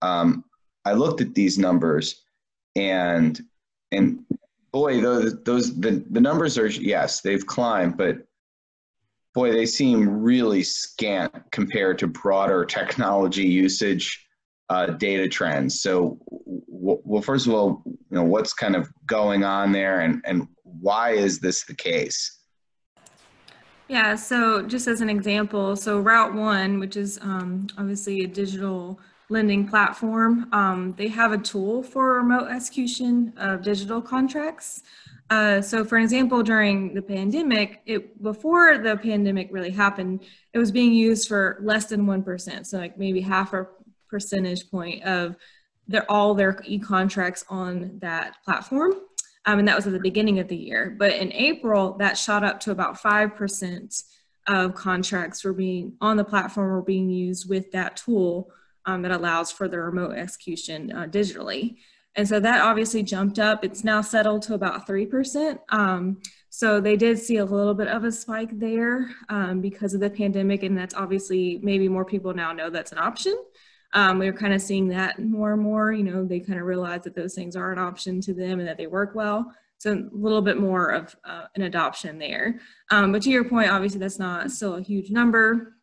Um, 0.00 0.44
I 0.86 0.94
looked 0.94 1.20
at 1.20 1.34
these 1.34 1.58
numbers, 1.58 2.22
and 2.74 3.38
and 3.92 4.24
boy, 4.72 5.02
those 5.02 5.42
those 5.42 5.78
the, 5.78 6.02
the 6.10 6.20
numbers 6.22 6.56
are 6.56 6.68
yes, 6.68 7.20
they've 7.20 7.46
climbed, 7.46 7.98
but 7.98 8.25
boy, 9.36 9.52
they 9.52 9.66
seem 9.66 10.08
really 10.08 10.62
scant 10.62 11.32
compared 11.52 11.98
to 11.98 12.06
broader 12.06 12.64
technology 12.78 13.46
usage 13.46 14.26
uh, 14.70 14.86
data 14.86 15.28
trends. 15.28 15.80
So, 15.82 16.18
w- 16.72 17.00
well, 17.04 17.22
first 17.22 17.46
of 17.46 17.52
all, 17.52 17.82
you 17.86 17.98
know, 18.10 18.24
what's 18.24 18.52
kind 18.52 18.74
of 18.74 18.88
going 19.06 19.44
on 19.44 19.70
there, 19.70 20.00
and 20.00 20.22
and 20.24 20.48
why 20.64 21.10
is 21.12 21.38
this 21.38 21.64
the 21.64 21.74
case? 21.74 22.40
Yeah, 23.88 24.16
so 24.16 24.62
just 24.62 24.88
as 24.88 25.00
an 25.00 25.08
example, 25.08 25.76
so 25.76 26.02
RouteOne, 26.02 26.80
which 26.80 26.96
is 26.96 27.20
um, 27.22 27.68
obviously 27.78 28.24
a 28.24 28.26
digital 28.26 28.98
lending 29.28 29.66
platform, 29.66 30.48
um, 30.52 30.94
they 30.96 31.08
have 31.08 31.32
a 31.32 31.38
tool 31.38 31.82
for 31.82 32.14
remote 32.14 32.48
execution 32.48 33.32
of 33.36 33.62
digital 33.62 34.00
contracts. 34.00 34.82
Uh, 35.28 35.60
so 35.60 35.84
for 35.84 35.98
example, 35.98 36.42
during 36.42 36.94
the 36.94 37.02
pandemic, 37.02 37.82
it, 37.86 38.22
before 38.22 38.78
the 38.78 38.96
pandemic 38.96 39.48
really 39.50 39.70
happened, 39.70 40.22
it 40.52 40.58
was 40.58 40.70
being 40.70 40.92
used 40.92 41.26
for 41.26 41.58
less 41.60 41.86
than 41.86 42.06
1%. 42.06 42.66
So 42.66 42.78
like 42.78 42.96
maybe 42.96 43.20
half 43.20 43.52
a 43.52 43.66
percentage 44.08 44.70
point 44.70 45.02
of 45.02 45.36
their, 45.88 46.08
all 46.10 46.34
their 46.34 46.60
e-contracts 46.64 47.44
on 47.48 47.98
that 48.00 48.36
platform. 48.44 48.94
Um, 49.46 49.60
and 49.60 49.68
that 49.68 49.76
was 49.76 49.86
at 49.86 49.92
the 49.92 50.00
beginning 50.00 50.38
of 50.38 50.48
the 50.48 50.56
year. 50.56 50.94
But 50.96 51.12
in 51.12 51.32
April, 51.32 51.96
that 51.98 52.18
shot 52.18 52.44
up 52.44 52.60
to 52.60 52.70
about 52.70 53.00
5% 53.00 54.04
of 54.48 54.74
contracts 54.74 55.44
were 55.44 55.52
being 55.52 55.94
on 56.00 56.16
the 56.16 56.24
platform 56.24 56.70
were 56.70 56.82
being 56.82 57.10
used 57.10 57.48
with 57.48 57.72
that 57.72 57.96
tool 57.96 58.50
um, 58.86 59.02
that 59.02 59.10
allows 59.10 59.50
for 59.50 59.68
the 59.68 59.78
remote 59.78 60.12
execution 60.12 60.92
uh, 60.92 61.06
digitally. 61.06 61.76
And 62.14 62.26
so 62.26 62.40
that 62.40 62.62
obviously 62.62 63.02
jumped 63.02 63.38
up. 63.38 63.62
It's 63.62 63.84
now 63.84 64.00
settled 64.00 64.42
to 64.42 64.54
about 64.54 64.86
3%. 64.86 65.58
Um, 65.68 66.22
so 66.48 66.80
they 66.80 66.96
did 66.96 67.18
see 67.18 67.36
a 67.36 67.44
little 67.44 67.74
bit 67.74 67.88
of 67.88 68.04
a 68.04 68.12
spike 68.12 68.58
there 68.58 69.10
um, 69.28 69.60
because 69.60 69.92
of 69.92 70.00
the 70.00 70.08
pandemic. 70.08 70.62
And 70.62 70.76
that's 70.76 70.94
obviously 70.94 71.60
maybe 71.62 71.88
more 71.88 72.06
people 72.06 72.32
now 72.32 72.52
know 72.52 72.70
that's 72.70 72.92
an 72.92 72.98
option. 72.98 73.36
Um, 73.92 74.18
we're 74.18 74.32
kind 74.32 74.54
of 74.54 74.62
seeing 74.62 74.88
that 74.88 75.18
more 75.18 75.52
and 75.52 75.62
more. 75.62 75.92
You 75.92 76.04
know, 76.04 76.24
they 76.24 76.40
kind 76.40 76.58
of 76.58 76.64
realize 76.64 77.02
that 77.02 77.14
those 77.14 77.34
things 77.34 77.56
are 77.56 77.72
an 77.72 77.78
option 77.78 78.20
to 78.22 78.32
them 78.32 78.58
and 78.58 78.68
that 78.68 78.78
they 78.78 78.86
work 78.86 79.14
well. 79.14 79.52
So 79.78 79.92
a 79.92 80.08
little 80.16 80.40
bit 80.40 80.58
more 80.58 80.88
of 80.88 81.14
uh, 81.24 81.44
an 81.54 81.62
adoption 81.62 82.18
there. 82.18 82.60
Um, 82.90 83.12
but 83.12 83.22
to 83.22 83.30
your 83.30 83.44
point, 83.44 83.70
obviously 83.70 84.00
that's 84.00 84.18
not 84.18 84.50
still 84.50 84.76
a 84.76 84.82
huge 84.82 85.10
number. 85.10 85.75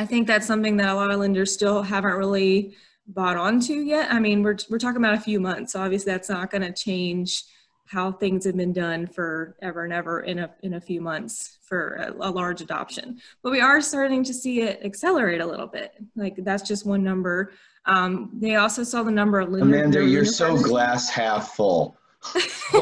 I 0.00 0.06
think 0.06 0.26
that's 0.26 0.46
something 0.46 0.78
that 0.78 0.88
a 0.88 0.94
lot 0.94 1.10
of 1.10 1.20
lenders 1.20 1.52
still 1.52 1.82
haven't 1.82 2.14
really 2.14 2.74
bought 3.06 3.36
onto 3.36 3.74
yet. 3.74 4.10
I 4.10 4.18
mean, 4.18 4.42
we're, 4.42 4.56
we're 4.70 4.78
talking 4.78 4.96
about 4.96 5.12
a 5.12 5.20
few 5.20 5.38
months, 5.40 5.74
so 5.74 5.80
obviously 5.82 6.10
that's 6.10 6.30
not 6.30 6.50
going 6.50 6.62
to 6.62 6.72
change 6.72 7.44
how 7.84 8.10
things 8.10 8.46
have 8.46 8.56
been 8.56 8.72
done 8.72 9.06
for 9.06 9.56
ever 9.60 9.84
and 9.84 9.92
ever 9.92 10.20
in 10.20 10.38
a 10.38 10.50
in 10.62 10.74
a 10.74 10.80
few 10.80 11.02
months 11.02 11.58
for 11.60 11.96
a, 11.96 12.12
a, 12.12 12.30
large 12.30 12.62
adoption. 12.62 13.20
But 13.42 13.50
we 13.50 13.60
are 13.60 13.82
starting 13.82 14.24
to 14.24 14.32
see 14.32 14.62
it 14.62 14.80
accelerate 14.82 15.42
a 15.42 15.46
little 15.46 15.66
bit. 15.66 15.92
Like 16.16 16.36
that's 16.38 16.66
just 16.66 16.86
one 16.86 17.02
number. 17.02 17.52
Um, 17.84 18.30
they 18.32 18.54
also 18.54 18.84
saw 18.84 19.02
the 19.02 19.10
number 19.10 19.38
of 19.38 19.50
lenders. 19.50 19.80
Amanda, 19.80 20.02
you're 20.02 20.24
so 20.24 20.56
glass 20.56 21.10
half 21.10 21.56
full. 21.56 21.98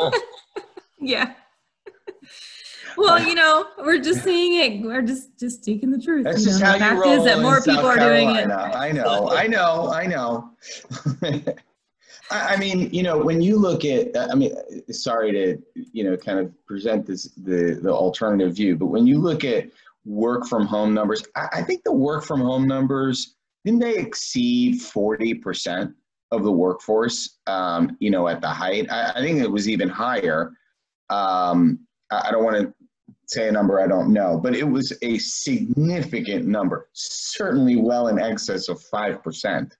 yeah. 1.00 1.34
Well, 2.98 3.22
you 3.22 3.34
know, 3.34 3.66
we're 3.78 4.00
just 4.00 4.24
seeing 4.24 4.82
it. 4.82 4.84
We're 4.84 5.02
just 5.02 5.38
just 5.38 5.62
speaking 5.62 5.90
the 5.90 5.98
truth. 5.98 6.24
That's 6.24 6.44
just 6.44 6.60
know? 6.60 6.66
how 6.66 6.78
the 6.78 6.94
you 6.96 7.02
roll 7.02 7.12
is 7.12 7.24
that 7.24 7.40
more 7.40 7.62
people 7.62 7.86
are 7.86 7.96
doing 7.96 8.36
it. 8.36 8.50
I 8.50 8.92
know, 8.92 9.30
I 9.30 9.46
know, 9.46 9.92
I 9.92 10.06
know. 10.06 10.50
I 12.30 12.56
mean, 12.56 12.90
you 12.92 13.02
know, 13.02 13.16
when 13.18 13.40
you 13.40 13.56
look 13.56 13.84
at, 13.84 14.16
I 14.16 14.34
mean, 14.34 14.52
sorry 14.90 15.32
to, 15.32 15.58
you 15.74 16.04
know, 16.04 16.16
kind 16.16 16.38
of 16.38 16.52
present 16.66 17.06
this 17.06 17.24
the 17.36 17.80
the 17.82 17.90
alternative 17.90 18.54
view, 18.54 18.76
but 18.76 18.86
when 18.86 19.06
you 19.06 19.18
look 19.18 19.44
at 19.44 19.70
work 20.04 20.46
from 20.46 20.66
home 20.66 20.92
numbers, 20.92 21.24
I, 21.36 21.48
I 21.54 21.62
think 21.62 21.84
the 21.84 21.92
work 21.92 22.24
from 22.24 22.40
home 22.40 22.66
numbers 22.66 23.36
didn't 23.64 23.80
they 23.80 23.96
exceed 23.96 24.80
forty 24.80 25.34
percent 25.34 25.94
of 26.30 26.42
the 26.42 26.52
workforce? 26.52 27.38
Um, 27.46 27.96
you 28.00 28.10
know, 28.10 28.28
at 28.28 28.40
the 28.40 28.48
height, 28.48 28.90
I, 28.90 29.12
I 29.16 29.20
think 29.20 29.40
it 29.40 29.50
was 29.50 29.68
even 29.68 29.88
higher. 29.88 30.52
Um, 31.10 31.80
I, 32.10 32.28
I 32.28 32.30
don't 32.30 32.44
want 32.44 32.56
to 32.56 32.74
say 33.28 33.48
a 33.48 33.52
number 33.52 33.80
I 33.80 33.86
don't 33.86 34.12
know, 34.12 34.40
but 34.42 34.56
it 34.56 34.64
was 34.64 34.92
a 35.02 35.18
significant 35.18 36.46
number, 36.46 36.88
certainly 36.94 37.76
well 37.76 38.08
in 38.08 38.18
excess 38.18 38.68
of 38.68 38.82
5%. 38.92 39.70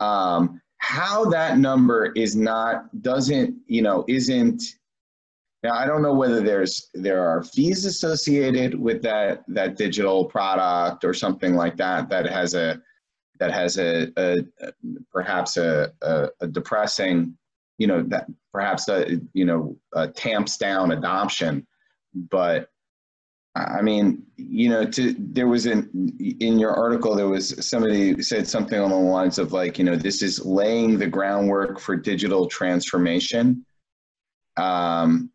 Um, 0.00 0.60
how 0.78 1.26
that 1.26 1.58
number 1.58 2.06
is 2.16 2.34
not, 2.34 3.02
doesn't, 3.02 3.54
you 3.66 3.82
know, 3.82 4.04
isn't, 4.08 4.62
now 5.62 5.74
I 5.74 5.84
don't 5.84 6.00
know 6.00 6.14
whether 6.14 6.40
there's, 6.40 6.88
there 6.94 7.22
are 7.22 7.42
fees 7.42 7.84
associated 7.84 8.80
with 8.80 9.02
that, 9.02 9.44
that 9.48 9.76
digital 9.76 10.24
product 10.24 11.04
or 11.04 11.12
something 11.12 11.54
like 11.54 11.76
that, 11.76 12.08
that 12.08 12.26
has 12.26 12.54
a, 12.54 12.80
that 13.38 13.52
has 13.52 13.78
a, 13.78 14.08
a, 14.16 14.38
perhaps 15.12 15.58
a, 15.58 15.92
a, 16.00 16.28
a, 16.40 16.46
depressing, 16.46 17.36
you 17.76 17.86
know, 17.86 18.02
that 18.04 18.26
perhaps, 18.52 18.88
a, 18.88 19.20
you 19.34 19.44
know, 19.44 19.76
a 19.94 20.08
tamps 20.08 20.56
down 20.56 20.92
adoption 20.92 21.66
but 22.14 22.70
I 23.56 23.82
mean, 23.82 24.22
you 24.36 24.68
know, 24.68 24.84
to 24.84 25.14
there 25.18 25.48
was 25.48 25.66
an 25.66 25.90
in 26.20 26.58
your 26.58 26.70
article 26.70 27.16
there 27.16 27.28
was 27.28 27.66
somebody 27.66 28.22
said 28.22 28.46
something 28.46 28.78
along 28.78 29.04
the 29.04 29.10
lines 29.10 29.38
of 29.38 29.52
like, 29.52 29.76
you 29.78 29.84
know, 29.84 29.96
this 29.96 30.22
is 30.22 30.44
laying 30.44 30.98
the 30.98 31.08
groundwork 31.08 31.80
for 31.80 31.96
digital 31.96 32.46
transformation. 32.46 33.66
Um, 34.56 35.30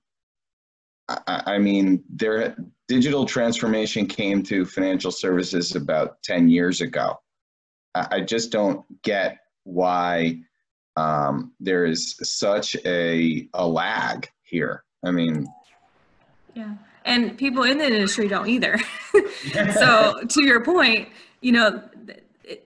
I, 1.10 1.44
I 1.46 1.58
mean, 1.58 2.04
there 2.10 2.56
digital 2.88 3.26
transformation 3.26 4.06
came 4.06 4.44
to 4.44 4.66
financial 4.66 5.12
services 5.12 5.76
about 5.76 6.24
ten 6.24 6.48
years 6.48 6.80
ago. 6.80 7.20
I, 7.96 8.08
I 8.12 8.22
just 8.22 8.50
don't 8.50 8.86
get 9.04 9.40
why 9.66 10.40
um, 10.96 11.54
there 11.60 11.86
is 11.86 12.16
such 12.24 12.78
a 12.86 13.50
a 13.54 13.68
lag 13.68 14.30
here. 14.44 14.86
I 15.04 15.12
mean, 15.12 15.48
yeah. 16.56 16.74
And 17.04 17.38
people 17.38 17.64
in 17.64 17.78
the 17.78 17.86
industry 17.86 18.28
don't 18.28 18.48
either. 18.48 18.80
so 19.74 20.22
to 20.28 20.44
your 20.44 20.64
point, 20.64 21.10
you 21.42 21.52
know, 21.52 21.84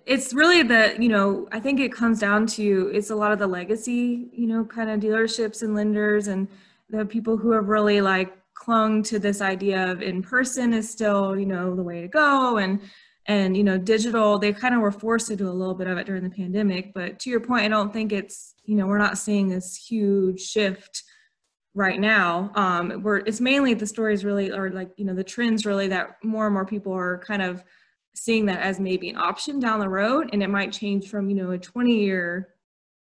it's 0.05 0.34
really 0.34 0.63
the, 0.63 0.96
you 0.98 1.10
know, 1.10 1.48
I 1.51 1.60
think 1.60 1.79
it 1.79 1.91
comes 1.91 2.19
down 2.19 2.48
to 2.48 2.89
it's 2.93 3.10
a 3.10 3.15
lot 3.15 3.31
of 3.31 3.39
the 3.39 3.48
legacy, 3.48 4.29
you 4.31 4.48
know, 4.48 4.63
kind 4.63 4.89
of 4.89 5.00
dealerships 5.01 5.62
and 5.62 5.75
lenders 5.75 6.27
and 6.27 6.48
the 6.89 7.05
people 7.05 7.36
who 7.36 7.51
have 7.51 7.67
really 7.67 8.00
like 8.00 8.34
clung 8.53 9.03
to 9.03 9.19
this 9.19 9.41
idea 9.41 9.91
of 9.91 10.01
in 10.01 10.22
person 10.22 10.74
is 10.74 10.89
still, 10.89 11.38
you 11.38 11.46
know, 11.46 11.75
the 11.75 11.84
way 11.84 12.01
to 12.01 12.08
go 12.08 12.58
and 12.58 12.79
and 13.25 13.55
you 13.55 13.63
know 13.63 13.77
digital 13.77 14.39
they 14.39 14.51
kind 14.51 14.74
of 14.74 14.81
were 14.81 14.91
forced 14.91 15.27
to 15.27 15.36
do 15.36 15.48
a 15.48 15.51
little 15.51 15.75
bit 15.75 15.88
of 15.88 15.98
it 15.98 16.05
during 16.05 16.24
the 16.24 16.29
pandemic 16.29 16.93
but 16.93 17.19
to 17.19 17.29
your 17.29 17.39
point 17.39 17.63
i 17.63 17.67
don't 17.67 17.93
think 17.93 18.12
it's 18.12 18.55
you 18.65 18.75
know 18.75 18.88
we're 18.88 18.98
not 18.98 19.17
seeing 19.17 19.48
this 19.48 19.75
huge 19.75 20.42
shift 20.42 21.03
right 21.75 22.00
now 22.00 22.51
um 22.55 22.90
where 23.03 23.18
it's 23.18 23.40
mainly 23.40 23.74
the 23.74 23.86
stories 23.86 24.25
really 24.25 24.51
or 24.51 24.72
like 24.72 24.90
you 24.98 25.05
know 25.05 25.14
the 25.14 25.24
trends 25.24 25.66
really 25.66 25.88
that 25.88 26.16
more 26.24 26.46
and 26.48 26.53
more 26.53 26.66
people 26.66 26.92
are 26.92 27.20
kind 27.20 27.42
of 27.42 27.64
seeing 28.16 28.46
that 28.46 28.60
as 28.60 28.79
maybe 28.79 29.10
an 29.10 29.18
option 29.18 29.60
down 29.60 29.79
the 29.79 29.88
road 29.88 30.29
and 30.34 30.42
it 30.42 30.50
might 30.50 30.72
change 30.72 31.10
from 31.10 31.29
you 31.29 31.36
know 31.36 31.51
a 31.51 31.58
20 31.58 31.94
year 31.94 32.50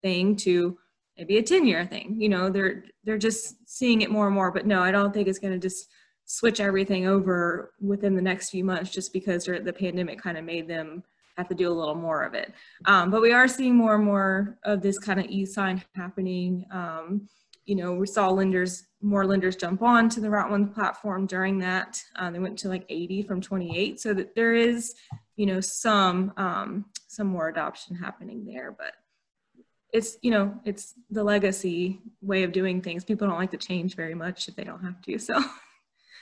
thing 0.01 0.35
to 0.35 0.77
maybe 1.17 1.37
a 1.37 1.43
10 1.43 1.65
year 1.65 1.85
thing. 1.85 2.15
You 2.19 2.29
know 2.29 2.49
they're 2.49 2.83
they're 3.03 3.17
just 3.17 3.55
seeing 3.67 4.01
it 4.01 4.11
more 4.11 4.27
and 4.27 4.35
more 4.35 4.51
but 4.51 4.67
no 4.67 4.81
i 4.81 4.91
don't 4.91 5.13
think 5.13 5.27
it's 5.27 5.39
going 5.39 5.53
to 5.53 5.59
just 5.59 5.87
switch 6.25 6.59
everything 6.59 7.07
over 7.07 7.73
within 7.79 8.13
the 8.13 8.21
next 8.21 8.49
few 8.49 8.63
months 8.63 8.91
just 8.91 9.13
because 9.13 9.45
the 9.45 9.73
pandemic 9.73 10.21
kind 10.21 10.37
of 10.37 10.43
made 10.43 10.67
them 10.67 11.01
have 11.37 11.47
to 11.47 11.55
do 11.55 11.71
a 11.71 11.73
little 11.73 11.95
more 11.95 12.23
of 12.23 12.33
it. 12.33 12.53
Um, 12.85 13.09
but 13.09 13.21
we 13.21 13.31
are 13.31 13.47
seeing 13.47 13.75
more 13.75 13.95
and 13.95 14.03
more 14.03 14.57
of 14.63 14.81
this 14.81 14.99
kind 14.99 15.19
of 15.19 15.27
e-sign 15.27 15.81
happening 15.95 16.65
um, 16.71 17.29
you 17.67 17.75
know, 17.75 17.93
we 17.93 18.07
saw 18.07 18.29
lenders, 18.29 18.87
more 19.01 19.25
lenders 19.25 19.57
jump 19.57 19.83
on 19.83 20.07
to 20.09 20.21
the 20.21 20.29
RouteOne 20.29 20.73
platform 20.73 21.27
during 21.27 21.59
that. 21.59 22.01
Uh, 22.15 22.31
they 22.31 22.39
went 22.39 22.57
to 22.59 22.69
like 22.69 22.85
80 22.89 23.23
from 23.23 23.41
28, 23.41 23.99
so 23.99 24.13
that 24.13 24.33
there 24.35 24.55
is, 24.55 24.95
you 25.35 25.45
know, 25.45 25.59
some 25.59 26.33
um, 26.37 26.85
some 27.07 27.27
more 27.27 27.49
adoption 27.49 27.95
happening 27.95 28.45
there. 28.45 28.71
But 28.71 28.93
it's 29.91 30.17
you 30.21 30.31
know, 30.31 30.57
it's 30.63 30.93
the 31.11 31.23
legacy 31.23 31.99
way 32.21 32.43
of 32.43 32.53
doing 32.53 32.81
things. 32.81 33.03
People 33.03 33.27
don't 33.27 33.37
like 33.37 33.51
to 33.51 33.57
change 33.57 33.95
very 33.95 34.15
much 34.15 34.47
if 34.47 34.55
they 34.55 34.63
don't 34.63 34.83
have 34.83 35.01
to. 35.01 35.19
So, 35.19 35.43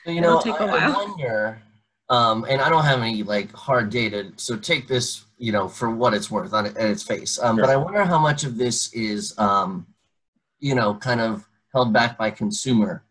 you 0.07 0.19
know, 0.19 0.41
take 0.41 0.59
a 0.59 0.65
while. 0.65 0.99
I 0.99 1.05
wonder, 1.05 1.61
um, 2.09 2.45
and 2.49 2.59
I 2.59 2.69
don't 2.69 2.85
have 2.85 3.01
any 3.01 3.21
like 3.21 3.53
hard 3.53 3.91
data, 3.91 4.31
so 4.37 4.57
take 4.57 4.87
this, 4.87 5.25
you 5.37 5.51
know, 5.51 5.67
for 5.67 5.91
what 5.91 6.15
it's 6.15 6.31
worth 6.31 6.53
on 6.53 6.65
at 6.65 6.75
its 6.75 7.03
face. 7.03 7.37
Um, 7.37 7.57
sure. 7.57 7.65
But 7.65 7.71
I 7.71 7.77
wonder 7.77 8.03
how 8.03 8.17
much 8.17 8.43
of 8.43 8.57
this 8.57 8.91
is 8.93 9.37
um, 9.37 9.85
you 10.59 10.75
know, 10.75 10.95
kind 10.95 11.21
of 11.21 11.47
held 11.73 11.93
back 11.93 12.17
by 12.17 12.31
consumer 12.31 13.03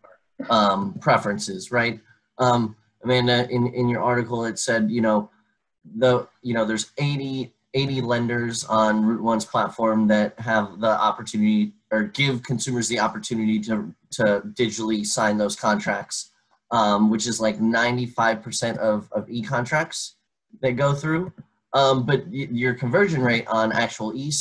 um, 0.49 0.93
preferences, 0.99 1.71
right? 1.71 1.99
Um, 2.37 2.75
Amanda, 3.03 3.47
in, 3.49 3.67
in 3.67 3.87
your 3.87 4.01
article, 4.01 4.45
it 4.45 4.59
said, 4.59 4.89
you 4.89 5.01
know, 5.01 5.29
the, 5.97 6.27
you 6.41 6.53
know, 6.53 6.65
there's 6.65 6.91
80, 6.97 7.53
80 7.73 8.01
lenders 8.01 8.63
on 8.63 9.03
RouteOne's 9.03 9.45
platform 9.45 10.07
that 10.07 10.37
have 10.39 10.79
the 10.79 10.89
opportunity 10.89 11.73
or 11.91 12.03
give 12.03 12.41
consumers 12.43 12.87
the 12.87 12.99
opportunity 12.99 13.59
to, 13.59 13.93
to 14.11 14.41
digitally 14.53 15.05
sign 15.05 15.37
those 15.37 15.55
contracts, 15.55 16.31
um, 16.71 17.09
which 17.09 17.27
is 17.27 17.39
like 17.39 17.59
95% 17.59 18.77
of, 18.77 19.07
of 19.11 19.29
e-contracts 19.29 20.15
that 20.61 20.71
go 20.71 20.93
through. 20.93 21.31
Um, 21.73 22.05
but 22.05 22.31
your 22.33 22.73
conversion 22.73 23.21
rate 23.21 23.45
on 23.47 23.71
actual 23.71 24.13
e 24.15 24.31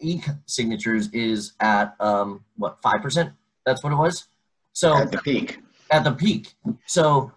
e-signatures 0.00 1.08
is 1.12 1.52
at 1.60 1.94
um, 2.00 2.44
what 2.56 2.78
five 2.82 3.02
percent? 3.02 3.32
That's 3.66 3.82
what 3.82 3.92
it 3.92 3.96
was. 3.96 4.26
So 4.72 4.96
at 4.96 5.12
the 5.12 5.18
peak. 5.18 5.60
At 5.90 6.04
the 6.04 6.12
peak. 6.12 6.54
So, 6.86 7.32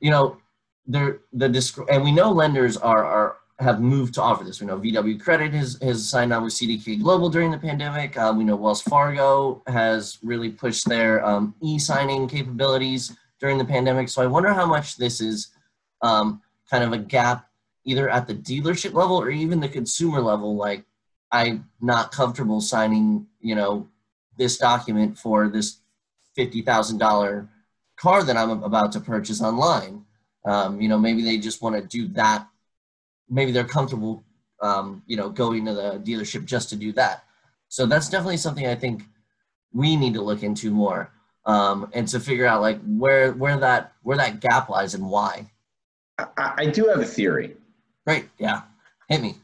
you 0.00 0.10
know, 0.10 0.38
there 0.86 1.20
the 1.32 1.48
disc 1.48 1.78
and 1.90 2.04
we 2.04 2.12
know 2.12 2.30
lenders 2.30 2.76
are 2.76 3.04
are 3.04 3.36
have 3.60 3.80
moved 3.80 4.14
to 4.14 4.22
offer 4.22 4.44
this. 4.44 4.60
We 4.60 4.66
know 4.66 4.78
VW 4.78 5.20
Credit 5.20 5.52
has 5.54 5.78
has 5.80 6.08
signed 6.08 6.32
on 6.32 6.44
with 6.44 6.52
CDK 6.52 7.00
Global 7.00 7.30
during 7.30 7.50
the 7.50 7.58
pandemic. 7.58 8.16
Uh, 8.16 8.34
we 8.36 8.44
know 8.44 8.56
Wells 8.56 8.82
Fargo 8.82 9.62
has 9.66 10.18
really 10.22 10.50
pushed 10.50 10.88
their 10.88 11.24
um, 11.24 11.54
e-signing 11.62 12.28
capabilities 12.28 13.16
during 13.40 13.58
the 13.58 13.64
pandemic. 13.64 14.08
So 14.08 14.22
I 14.22 14.26
wonder 14.26 14.52
how 14.52 14.66
much 14.66 14.96
this 14.96 15.20
is 15.20 15.48
um, 16.02 16.42
kind 16.70 16.82
of 16.84 16.92
a 16.92 16.98
gap 16.98 17.48
either 17.84 18.08
at 18.08 18.26
the 18.26 18.34
dealership 18.34 18.94
level 18.94 19.16
or 19.16 19.30
even 19.30 19.60
the 19.60 19.68
consumer 19.68 20.20
level 20.20 20.56
like 20.56 20.84
i'm 21.34 21.68
not 21.80 22.12
comfortable 22.12 22.60
signing 22.60 23.26
you 23.40 23.54
know 23.54 23.86
this 24.36 24.58
document 24.58 25.16
for 25.16 25.48
this 25.48 25.78
$50000 26.36 27.48
car 27.96 28.24
that 28.24 28.36
i'm 28.36 28.50
about 28.62 28.92
to 28.92 29.00
purchase 29.00 29.40
online 29.42 30.04
um, 30.44 30.80
you 30.80 30.88
know 30.88 30.98
maybe 30.98 31.22
they 31.22 31.38
just 31.38 31.62
want 31.62 31.74
to 31.76 31.82
do 31.82 32.08
that 32.08 32.46
maybe 33.28 33.52
they're 33.52 33.64
comfortable 33.64 34.22
um, 34.60 35.02
you 35.06 35.16
know 35.16 35.28
going 35.28 35.64
to 35.64 35.74
the 35.74 36.02
dealership 36.04 36.44
just 36.44 36.68
to 36.70 36.76
do 36.76 36.92
that 36.92 37.24
so 37.68 37.86
that's 37.86 38.08
definitely 38.08 38.36
something 38.36 38.66
i 38.66 38.74
think 38.74 39.04
we 39.72 39.96
need 39.96 40.14
to 40.14 40.22
look 40.22 40.42
into 40.42 40.70
more 40.70 41.10
um, 41.46 41.90
and 41.92 42.08
to 42.08 42.18
figure 42.20 42.46
out 42.46 42.60
like 42.60 42.80
where 42.86 43.32
where 43.32 43.58
that 43.58 43.92
where 44.02 44.16
that 44.16 44.40
gap 44.40 44.68
lies 44.68 44.94
and 44.94 45.08
why 45.08 45.50
I, 46.18 46.54
I 46.58 46.66
do 46.66 46.86
have 46.86 47.00
a 47.00 47.04
theory 47.04 47.56
Great. 48.06 48.28
Yeah. 48.38 48.62
Hit 49.08 49.22
me. 49.22 49.36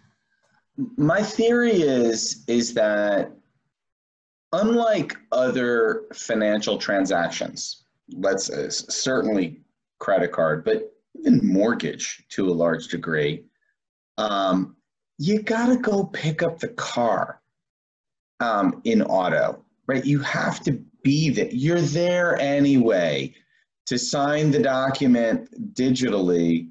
My 0.96 1.22
theory 1.22 1.82
is 1.82 2.44
is 2.46 2.74
that 2.74 3.32
unlike 4.52 5.16
other 5.32 6.04
financial 6.14 6.78
transactions, 6.78 7.84
let's 8.12 8.50
uh, 8.50 8.70
certainly 8.70 9.60
credit 9.98 10.32
card, 10.32 10.64
but 10.64 10.92
even 11.18 11.40
mortgage 11.42 12.24
to 12.30 12.48
a 12.48 12.52
large 12.52 12.88
degree, 12.88 13.44
um, 14.18 14.76
you 15.18 15.42
got 15.42 15.66
to 15.66 15.76
go 15.76 16.04
pick 16.04 16.42
up 16.42 16.58
the 16.58 16.68
car 16.68 17.40
um, 18.40 18.80
in 18.84 19.02
auto, 19.02 19.62
right? 19.86 20.04
You 20.04 20.18
have 20.20 20.60
to 20.60 20.82
be 21.02 21.30
that 21.30 21.54
you're 21.54 21.80
there 21.80 22.38
anyway 22.40 23.34
to 23.86 23.98
sign 23.98 24.50
the 24.50 24.62
document 24.62 25.74
digitally 25.74 26.68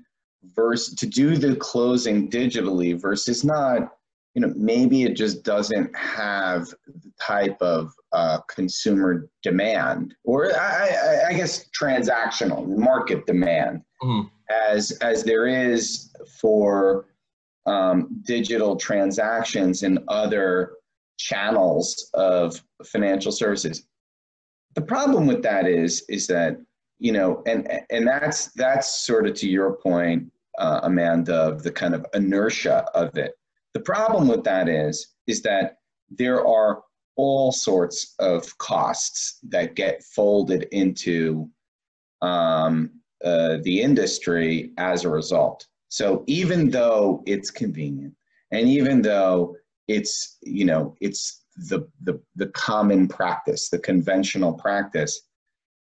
versus 0.55 0.95
to 0.95 1.05
do 1.05 1.35
the 1.37 1.55
closing 1.55 2.29
digitally 2.29 2.99
versus 2.99 3.43
not 3.43 3.91
you 4.39 4.47
know 4.47 4.53
maybe 4.55 5.03
it 5.03 5.15
just 5.15 5.43
doesn't 5.43 5.93
have 5.97 6.69
the 6.87 7.11
type 7.21 7.57
of 7.61 7.91
uh, 8.13 8.39
consumer 8.47 9.29
demand 9.43 10.15
or 10.23 10.53
I, 10.55 10.89
I, 10.89 11.27
I, 11.27 11.33
guess 11.33 11.69
transactional 11.77 12.65
market 12.77 13.25
demand 13.25 13.81
mm-hmm. 14.01 14.27
as 14.69 14.91
as 15.01 15.25
there 15.25 15.47
is 15.47 16.13
for 16.39 17.07
um, 17.65 18.21
digital 18.25 18.77
transactions 18.77 19.83
and 19.83 19.99
other 20.07 20.75
channels 21.17 22.09
of 22.13 22.63
financial 22.85 23.33
services 23.33 23.87
the 24.75 24.81
problem 24.81 25.27
with 25.27 25.43
that 25.43 25.67
is 25.67 26.05
is 26.07 26.27
that 26.27 26.55
you 26.97 27.11
know 27.11 27.43
and 27.45 27.69
and 27.89 28.07
that's 28.07 28.53
that's 28.53 29.05
sort 29.05 29.27
of 29.27 29.33
to 29.35 29.49
your 29.49 29.73
point 29.73 30.31
uh, 30.59 30.79
amanda 30.83 31.35
of 31.35 31.61
the 31.61 31.71
kind 31.71 31.93
of 31.93 32.05
inertia 32.13 32.85
of 32.95 33.17
it 33.17 33.33
the 33.73 33.79
problem 33.79 34.27
with 34.27 34.43
that 34.43 34.67
is 34.67 35.15
is 35.27 35.41
that 35.43 35.77
there 36.09 36.45
are 36.45 36.81
all 37.15 37.51
sorts 37.51 38.15
of 38.19 38.57
costs 38.57 39.39
that 39.43 39.75
get 39.75 40.03
folded 40.03 40.63
into 40.71 41.49
um, 42.21 42.89
uh, 43.23 43.57
the 43.63 43.81
industry 43.81 44.71
as 44.77 45.03
a 45.03 45.09
result. 45.09 45.67
So 45.89 46.23
even 46.27 46.69
though 46.69 47.23
it's 47.25 47.51
convenient 47.51 48.13
and 48.51 48.67
even 48.67 49.01
though 49.01 49.55
it's 49.87 50.37
you 50.41 50.65
know 50.65 50.95
it's 51.01 51.39
the, 51.67 51.87
the, 52.01 52.19
the 52.35 52.47
common 52.47 53.07
practice, 53.07 53.69
the 53.69 53.79
conventional 53.79 54.53
practice, 54.53 55.21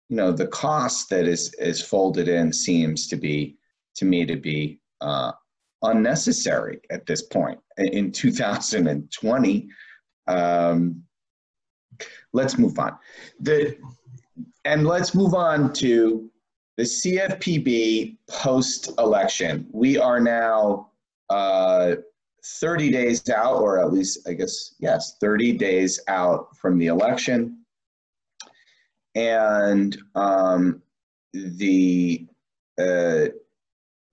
you 0.08 0.16
know, 0.16 0.32
the 0.32 0.48
cost 0.48 1.08
that 1.10 1.26
is, 1.26 1.54
is 1.54 1.80
folded 1.80 2.28
in 2.28 2.52
seems 2.52 3.08
to 3.08 3.16
be, 3.16 3.56
to 3.96 4.04
me, 4.04 4.26
to 4.26 4.36
be 4.36 4.80
uh, 5.00 5.32
unnecessary 5.82 6.80
at 6.90 7.06
this 7.06 7.22
point. 7.22 7.58
In 7.78 8.12
2020, 8.12 9.68
um, 10.28 11.02
let's 12.32 12.58
move 12.58 12.78
on. 12.78 12.96
The, 13.40 13.76
and 14.64 14.86
let's 14.86 15.14
move 15.14 15.34
on 15.34 15.72
to 15.74 16.30
the 16.76 16.84
CFPB 16.84 18.16
post-election. 18.28 19.66
We 19.72 19.98
are 19.98 20.20
now 20.20 20.90
uh, 21.28 21.96
30 22.44 22.90
days 22.90 23.28
out, 23.30 23.56
or 23.56 23.78
at 23.78 23.92
least, 23.92 24.28
I 24.28 24.32
guess, 24.34 24.74
yes, 24.78 25.16
30 25.20 25.52
days 25.52 26.00
out 26.08 26.56
from 26.56 26.78
the 26.78 26.86
election. 26.86 27.58
And 29.14 29.96
um, 30.14 30.82
the, 31.32 32.26
uh, 32.78 33.26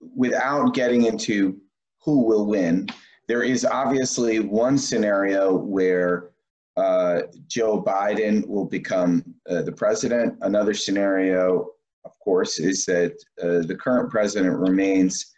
without 0.00 0.74
getting 0.74 1.04
into 1.04 1.60
who 2.02 2.24
will 2.24 2.46
win, 2.46 2.88
there 3.28 3.42
is 3.42 3.64
obviously 3.64 4.40
one 4.40 4.76
scenario 4.76 5.56
where 5.56 6.30
uh, 6.76 7.22
Joe 7.46 7.82
Biden 7.82 8.46
will 8.46 8.64
become 8.64 9.24
uh, 9.48 9.62
the 9.62 9.72
president. 9.72 10.38
Another 10.40 10.74
scenario, 10.74 11.68
of 12.04 12.18
course, 12.18 12.58
is 12.58 12.86
that 12.86 13.12
uh, 13.42 13.66
the 13.66 13.76
current 13.78 14.10
president 14.10 14.56
remains 14.58 15.32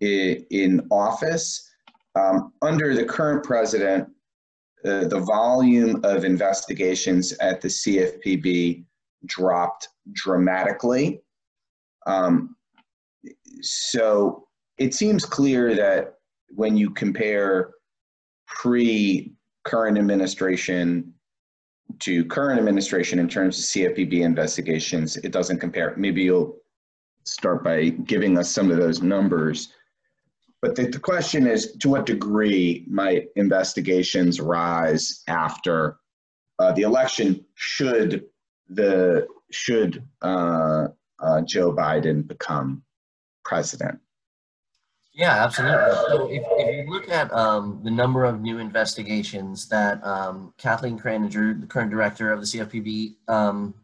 in, 0.00 0.86
office 0.90 1.68
um, 2.14 2.52
under 2.62 2.94
the 2.94 3.04
current 3.04 3.44
president, 3.44 4.08
uh, 4.84 5.04
the 5.04 5.20
volume 5.20 6.00
of 6.04 6.24
investigations 6.24 7.32
at 7.40 7.60
the 7.60 7.68
CFPB 7.68 8.84
dropped 9.26 9.88
dramatically. 10.12 11.20
Um, 12.06 12.56
so 13.62 14.46
it 14.78 14.94
seems 14.94 15.24
clear 15.24 15.74
that 15.74 16.14
when 16.50 16.76
you 16.76 16.90
compare 16.90 17.70
pre 18.46 19.34
current 19.64 19.98
administration 19.98 21.12
to 22.00 22.24
current 22.26 22.58
administration 22.58 23.18
in 23.18 23.28
terms 23.28 23.58
of 23.58 23.64
CFPB 23.64 24.20
investigations, 24.20 25.16
it 25.18 25.32
doesn't 25.32 25.58
compare. 25.58 25.94
Maybe 25.96 26.22
you'll 26.22 26.56
start 27.24 27.64
by 27.64 27.90
giving 27.90 28.38
us 28.38 28.50
some 28.50 28.70
of 28.70 28.76
those 28.76 29.02
numbers. 29.02 29.72
But 30.60 30.74
the, 30.74 30.86
the 30.86 30.98
question 30.98 31.46
is, 31.46 31.72
to 31.78 31.88
what 31.88 32.06
degree 32.06 32.84
might 32.88 33.28
investigations 33.36 34.40
rise 34.40 35.22
after 35.28 35.98
uh, 36.58 36.72
the 36.72 36.82
election? 36.82 37.44
Should 37.54 38.24
the 38.68 39.26
should 39.50 40.02
uh, 40.22 40.88
uh, 41.20 41.40
Joe 41.42 41.72
Biden 41.72 42.26
become 42.26 42.82
president? 43.44 44.00
Yeah, 45.18 45.44
absolutely. 45.44 45.94
So 46.08 46.30
if, 46.30 46.42
if 46.46 46.86
you 46.86 46.92
look 46.92 47.08
at 47.08 47.32
um, 47.32 47.80
the 47.82 47.90
number 47.90 48.24
of 48.24 48.40
new 48.40 48.58
investigations 48.58 49.68
that 49.68 50.02
um, 50.04 50.54
Kathleen 50.58 50.96
Kraninger, 50.96 51.60
the 51.60 51.66
current 51.66 51.90
director 51.90 52.32
of 52.32 52.40
the 52.40 52.46
CFPB, 52.46 53.16
um, 53.28 53.74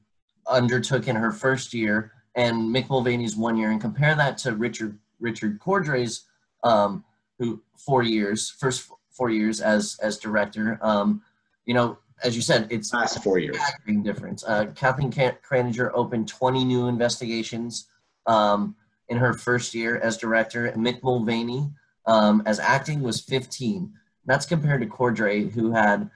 undertook 0.47 1.09
in 1.09 1.17
her 1.17 1.33
first 1.33 1.75
year, 1.75 2.12
and 2.37 2.73
Mick 2.75 2.88
Mulvaney's 2.88 3.37
one 3.37 3.57
year, 3.57 3.73
and 3.73 3.81
compare 3.81 4.14
that 4.14 4.38
to 4.38 4.55
Richard 4.55 4.97
Richard 5.19 5.59
Cordray's 5.59 6.25
um, 6.62 7.05
who 7.38 7.61
four 7.77 8.05
years, 8.05 8.51
first 8.51 8.88
four 9.11 9.31
years 9.31 9.61
as 9.61 9.99
as 10.03 10.19
director. 10.19 10.79
Um, 10.83 11.23
you 11.67 11.75
know, 11.75 11.99
as 12.23 12.37
you 12.37 12.43
said, 12.43 12.69
it's 12.71 12.93
last 12.93 13.23
four 13.25 13.38
years. 13.38 13.59
Difference. 14.03 14.45
Uh, 14.45 14.67
Kathleen 14.77 15.11
Kraninger 15.11 15.90
opened 15.95 16.29
20 16.29 16.64
new 16.64 16.87
investigations 16.87 17.88
um, 18.27 18.77
in 19.14 19.20
her 19.20 19.33
first 19.33 19.74
year 19.74 19.98
as 19.98 20.16
director. 20.16 20.72
Mick 20.72 21.00
Mulvaney 21.05 21.70
um, 22.07 22.42
as 22.46 22.59
acting 22.59 23.00
was 23.00 23.20
15. 23.20 23.92
That's 24.27 24.44
compared 24.44 24.81
to 24.81 24.88
Cordray, 24.88 25.53
who 25.53 25.70
had 25.70 26.11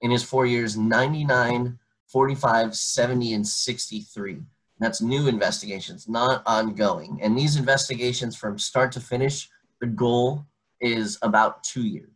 in 0.00 0.10
his 0.10 0.24
four 0.24 0.46
years 0.46 0.76
99, 0.76 1.78
45, 2.08 2.74
70, 2.74 3.34
and 3.34 3.46
63. 3.46 4.38
That's 4.80 5.00
new 5.00 5.28
investigations, 5.28 6.08
not 6.08 6.42
ongoing. 6.44 7.20
And 7.22 7.38
these 7.38 7.56
investigations 7.56 8.34
from 8.34 8.58
start 8.58 8.90
to 8.92 9.00
finish 9.00 9.48
the 9.80 9.86
goal 9.86 10.44
is 10.80 11.18
about 11.22 11.62
two 11.62 11.86
years, 11.86 12.10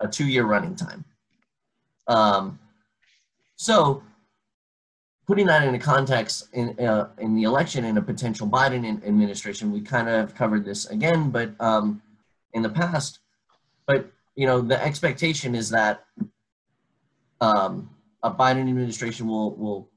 a 0.00 0.08
two-year 0.08 0.44
running 0.44 0.74
time. 0.74 1.04
Um, 2.08 2.58
so 3.56 4.02
putting 5.28 5.46
that 5.46 5.62
into 5.62 5.78
context 5.78 6.48
in, 6.54 6.70
uh, 6.80 7.10
in 7.18 7.34
the 7.34 7.42
election 7.42 7.84
in 7.84 7.98
a 7.98 8.02
potential 8.02 8.48
Biden 8.48 9.06
administration, 9.06 9.70
we 9.70 9.82
kind 9.82 10.08
of 10.08 10.34
covered 10.34 10.64
this 10.64 10.86
again, 10.86 11.30
but 11.30 11.50
um, 11.60 12.00
in 12.54 12.62
the 12.62 12.70
past, 12.70 13.18
but 13.86 14.10
you 14.36 14.46
know, 14.46 14.62
the 14.62 14.82
expectation 14.82 15.54
is 15.54 15.68
that 15.68 16.04
um, 17.42 17.90
a 18.22 18.30
Biden 18.30 18.68
administration 18.68 19.28
will, 19.28 19.54
will 19.56 19.90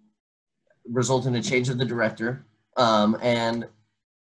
result 0.89 1.25
in 1.25 1.35
a 1.35 1.41
change 1.41 1.69
of 1.69 1.77
the 1.77 1.85
director 1.85 2.45
um, 2.75 3.17
and 3.21 3.65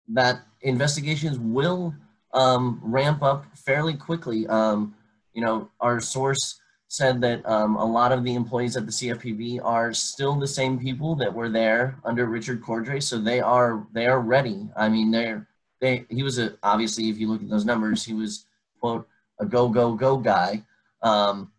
that 0.09 0.41
investigations 0.61 1.39
will 1.39 1.95
um, 2.35 2.79
ramp 2.83 3.23
up 3.23 3.45
fairly 3.57 3.95
quickly. 3.95 4.45
Um, 4.45 4.93
you 5.33 5.41
know, 5.41 5.71
our 5.79 5.99
source 5.99 6.59
said 6.89 7.21
that 7.21 7.45
um, 7.45 7.75
a 7.75 7.85
lot 7.85 8.11
of 8.11 8.23
the 8.23 8.33
employees 8.33 8.75
at 8.75 8.85
the 8.85 8.91
CFPB 8.91 9.63
are 9.63 9.93
still 9.93 10.35
the 10.35 10.47
same 10.47 10.79
people 10.79 11.15
that 11.15 11.31
were 11.31 11.47
there 11.47 11.99
under 12.03 12.25
Richard 12.25 12.63
Cordray, 12.63 13.01
so 13.01 13.19
they 13.19 13.39
are 13.39 13.87
they 13.93 14.07
are 14.07 14.19
ready. 14.19 14.67
I 14.75 14.89
mean, 14.89 15.11
they're 15.11 15.47
they 15.79 16.05
he 16.09 16.23
was 16.23 16.39
a 16.39 16.57
obviously 16.63 17.09
if 17.09 17.19
you 17.19 17.29
look 17.29 17.43
at 17.43 17.49
those 17.49 17.63
numbers, 17.63 18.03
he 18.03 18.13
was 18.13 18.45
quote 18.79 19.07
a 19.39 19.45
go 19.45 19.69
go 19.69 19.93
go 19.93 20.17
guy. 20.17 20.63
Um, 21.03 21.51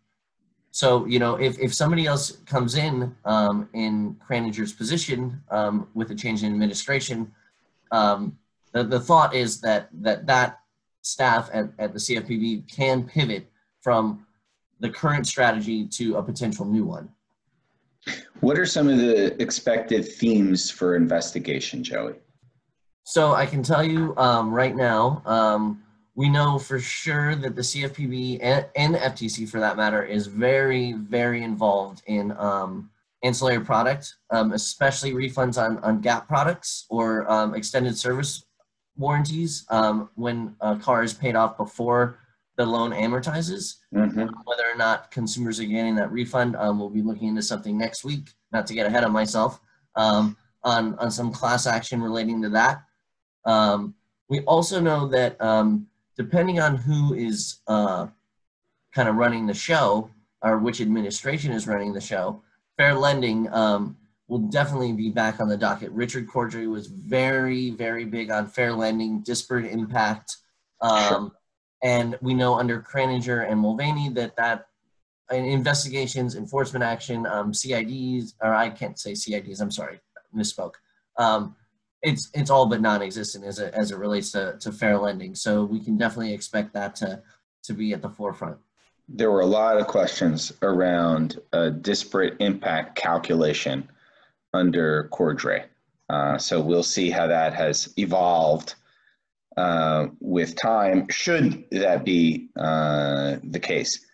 so 0.71 1.05
you 1.05 1.17
know, 1.17 1.35
if, 1.35 1.57
if 1.59 1.73
somebody 1.73 2.05
else 2.05 2.31
comes 2.45 2.75
in 2.75 3.15
um, 3.23 3.69
in 3.73 4.15
Kraninger's 4.15 4.73
position 4.73 5.41
um, 5.49 5.87
with 5.93 6.11
a 6.11 6.15
change 6.15 6.43
in 6.43 6.51
administration, 6.51 7.31
um, 7.93 8.37
the, 8.73 8.83
the 8.83 8.99
thought 8.99 9.33
is 9.33 9.61
that 9.61 9.87
that 9.93 10.27
that 10.27 10.59
staff 11.01 11.49
at, 11.53 11.69
at 11.79 11.93
the 11.93 11.99
CFPB 11.99 12.69
can 12.69 13.03
pivot 13.05 13.49
from 13.79 14.25
the 14.81 14.89
current 14.89 15.25
strategy 15.25 15.87
to 15.87 16.17
a 16.17 16.23
potential 16.23 16.65
new 16.65 16.83
one. 16.83 17.07
What 18.41 18.57
are 18.57 18.65
some 18.65 18.89
of 18.89 18.97
the 18.97 19.39
expected 19.41 20.03
themes 20.03 20.69
for 20.69 20.95
investigation, 20.95 21.83
Joey? 21.83 22.15
So 23.03 23.33
I 23.33 23.45
can 23.45 23.61
tell 23.61 23.83
you 23.83 24.15
um, 24.17 24.51
right 24.51 24.75
now, 24.75 25.21
um, 25.25 25.83
we 26.15 26.27
know 26.27 26.57
for 26.57 26.79
sure 26.79 27.35
that 27.35 27.55
the 27.55 27.61
CFPB 27.61 28.39
and, 28.41 28.65
and, 28.75 28.95
FTC, 28.95 29.47
for 29.47 29.59
that 29.59 29.77
matter, 29.77 30.03
is 30.03 30.27
very, 30.27 30.93
very 30.93 31.43
involved 31.43 32.01
in 32.07 32.35
um, 32.37 32.89
ancillary 33.23 33.63
product, 33.63 34.15
um, 34.31 34.51
especially 34.51 35.13
refunds 35.13 35.61
on, 35.61 35.77
on 35.79 36.01
GAP 36.01 36.27
products 36.27 36.85
or 36.89 37.29
um, 37.31 37.53
extended 37.53 37.97
service 37.97 38.43
warranties 38.97 39.65
um, 39.69 40.09
when 40.15 40.55
a 40.61 40.75
car 40.75 41.03
is 41.03 41.13
paid 41.13 41.35
off 41.35 41.57
before 41.57 42.19
the 42.61 42.71
loan 42.71 42.91
amortizes. 42.91 43.77
Mhm. 43.93 44.29
Whether 44.45 44.63
or 44.71 44.77
not 44.77 45.11
consumers 45.11 45.59
are 45.59 45.65
getting 45.65 45.95
that 45.95 46.11
refund, 46.11 46.55
um, 46.55 46.79
we'll 46.79 46.89
be 46.89 47.01
looking 47.01 47.29
into 47.29 47.41
something 47.41 47.77
next 47.77 48.03
week. 48.03 48.35
Not 48.51 48.67
to 48.67 48.73
get 48.73 48.85
ahead 48.85 49.03
of 49.03 49.11
myself, 49.11 49.59
um, 49.95 50.37
on 50.63 50.95
on 50.99 51.09
some 51.11 51.31
class 51.31 51.65
action 51.65 52.01
relating 52.01 52.41
to 52.43 52.49
that. 52.49 52.83
Um, 53.45 53.95
we 54.29 54.41
also 54.41 54.79
know 54.79 55.07
that 55.07 55.41
um, 55.41 55.87
depending 56.15 56.59
on 56.59 56.75
who 56.75 57.13
is 57.13 57.59
uh, 57.67 58.07
kind 58.93 59.09
of 59.09 59.15
running 59.15 59.47
the 59.47 59.53
show 59.53 60.09
or 60.43 60.59
which 60.59 60.81
administration 60.81 61.51
is 61.51 61.67
running 61.67 61.93
the 61.93 62.01
show, 62.01 62.41
fair 62.77 62.93
lending 62.93 63.51
um, 63.53 63.97
will 64.27 64.39
definitely 64.39 64.93
be 64.93 65.09
back 65.09 65.39
on 65.39 65.47
the 65.49 65.57
docket. 65.57 65.91
Richard 65.91 66.27
Cordray 66.27 66.69
was 66.69 66.87
very, 66.87 67.71
very 67.71 68.05
big 68.05 68.31
on 68.31 68.47
fair 68.47 68.73
lending, 68.73 69.21
disparate 69.21 69.71
impact. 69.71 70.37
Um, 70.81 71.31
and 71.83 72.17
we 72.21 72.33
know 72.33 72.55
under 72.55 72.81
Kraninger 72.81 73.49
and 73.49 73.59
Mulvaney 73.59 74.09
that 74.09 74.35
that 74.37 74.67
investigations, 75.31 76.35
enforcement 76.35 76.83
action, 76.83 77.25
um, 77.25 77.51
CIDs, 77.51 78.33
or 78.41 78.53
I 78.53 78.69
can't 78.69 78.99
say 78.99 79.13
CIDs, 79.13 79.61
I'm 79.61 79.71
sorry, 79.71 79.99
misspoke. 80.35 80.73
Um, 81.17 81.55
it's 82.01 82.29
it's 82.33 82.49
all 82.49 82.65
but 82.65 82.81
non-existent 82.81 83.45
as 83.45 83.59
it, 83.59 83.73
as 83.73 83.91
it 83.91 83.97
relates 83.97 84.31
to, 84.31 84.57
to 84.59 84.71
fair 84.71 84.97
lending. 84.97 85.35
So 85.35 85.63
we 85.63 85.79
can 85.79 85.97
definitely 85.97 86.33
expect 86.33 86.73
that 86.73 86.95
to, 86.97 87.21
to 87.63 87.73
be 87.73 87.93
at 87.93 88.01
the 88.01 88.09
forefront. 88.09 88.57
There 89.07 89.29
were 89.29 89.41
a 89.41 89.45
lot 89.45 89.77
of 89.77 89.87
questions 89.87 90.51
around 90.61 91.39
disparate 91.81 92.37
impact 92.39 92.95
calculation 92.95 93.89
under 94.53 95.09
Cordray. 95.11 95.65
Uh, 96.09 96.37
so 96.37 96.59
we'll 96.59 96.83
see 96.83 97.09
how 97.09 97.27
that 97.27 97.53
has 97.53 97.93
evolved 97.97 98.75
uh, 99.57 100.07
with 100.19 100.55
time, 100.55 101.07
should 101.09 101.65
that 101.71 102.05
be 102.05 102.49
uh, 102.57 103.37
the 103.43 103.59
case. 103.59 104.05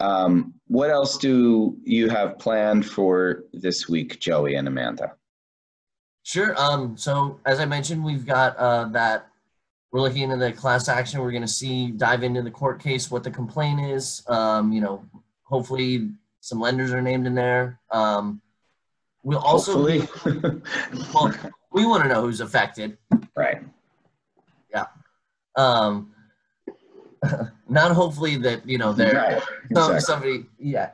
Um, 0.00 0.54
what 0.66 0.90
else 0.90 1.16
do 1.16 1.76
you 1.84 2.08
have 2.08 2.38
planned 2.38 2.84
for 2.84 3.44
this 3.52 3.88
week, 3.88 4.18
Joey 4.20 4.56
and 4.56 4.66
Amanda? 4.66 5.12
Sure. 6.24 6.54
Um, 6.60 6.96
so 6.96 7.40
as 7.46 7.60
I 7.60 7.64
mentioned, 7.64 8.04
we've 8.04 8.26
got 8.26 8.56
uh, 8.56 8.84
that 8.86 9.28
we're 9.92 10.00
looking 10.00 10.22
into 10.22 10.36
the 10.36 10.52
class 10.52 10.88
action. 10.88 11.20
We're 11.20 11.30
going 11.30 11.42
to 11.42 11.48
see 11.48 11.90
dive 11.90 12.22
into 12.22 12.42
the 12.42 12.50
court 12.50 12.80
case, 12.80 13.10
what 13.10 13.22
the 13.22 13.30
complaint 13.30 13.80
is. 13.80 14.22
Um, 14.26 14.72
you 14.72 14.80
know, 14.80 15.04
hopefully 15.44 16.10
some 16.40 16.60
lenders 16.60 16.92
are 16.92 17.02
named 17.02 17.26
in 17.26 17.34
there. 17.34 17.78
Um, 17.90 18.40
we'll 19.22 19.38
also 19.38 19.86
Hopefully. 19.86 20.62
well, 21.14 21.34
we 21.72 21.86
want 21.86 22.02
to 22.02 22.08
know 22.08 22.22
who's 22.22 22.40
affected. 22.40 22.98
right. 23.36 23.62
Um, 25.56 26.12
not 27.68 27.92
hopefully 27.92 28.36
that 28.36 28.66
you 28.68 28.78
know 28.78 28.92
they're 28.92 29.14
Right. 29.14 29.42
some, 29.74 29.94
Exactly. 29.94 30.00
somebody 30.00 30.46
yeah 30.58 30.90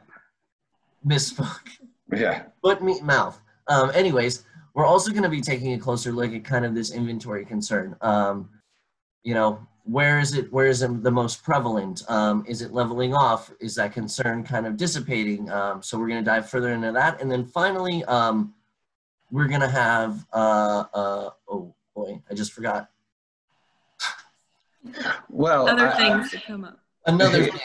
misspoke. 1.07 1.69
Yeah. 2.15 2.45
foot 2.63 2.83
meat 2.83 3.03
mouth 3.03 3.41
um, 3.69 3.91
anyways 3.95 4.45
we're 4.75 4.85
also 4.87 5.11
going 5.11 5.23
to 5.23 5.29
be 5.29 5.41
taking 5.41 5.75
a 5.75 5.79
closer 5.79 6.13
look 6.13 6.33
at 6.33 6.45
kind 6.45 6.65
of 6.65 6.75
this 6.75 6.91
inventory 6.93 7.45
concern 7.45 7.97
um, 8.01 8.49
you 9.23 9.35
know 9.35 9.67
where 9.85 10.19
is 10.19 10.35
it 10.35 10.53
where 10.53 10.67
is 10.67 10.83
it 10.83 11.03
the 11.03 11.11
most 11.11 11.43
prevalent 11.43 12.03
um, 12.09 12.45
is 12.47 12.61
it 12.63 12.73
leveling 12.73 13.15
off 13.15 13.51
is 13.61 13.75
that 13.75 13.93
concern 13.93 14.43
kind 14.43 14.67
of 14.67 14.77
dissipating 14.77 15.51
um, 15.51 15.83
so 15.83 15.99
we're 15.99 16.09
going 16.09 16.23
to 16.23 16.31
dive 16.31 16.49
further 16.49 16.73
into 16.73 16.93
that 16.93 17.21
and 17.23 17.31
then 17.31 17.45
finally 17.47 18.05
um, 18.05 18.53
we're 19.31 19.49
going 19.49 19.61
to 19.61 19.69
have 19.69 20.27
uh, 20.33 20.85
uh, 20.93 21.31
oh 21.49 21.75
boy 21.95 22.21
i 22.31 22.35
just 22.35 22.53
forgot 22.53 22.91
Well, 25.29 25.69
Other 25.69 25.89
I- 25.89 25.93
I- 25.93 25.97
things 25.97 26.31
to 26.33 26.41
come 26.47 26.65
up. 26.65 26.79
another 27.07 27.45
thing 27.51 27.61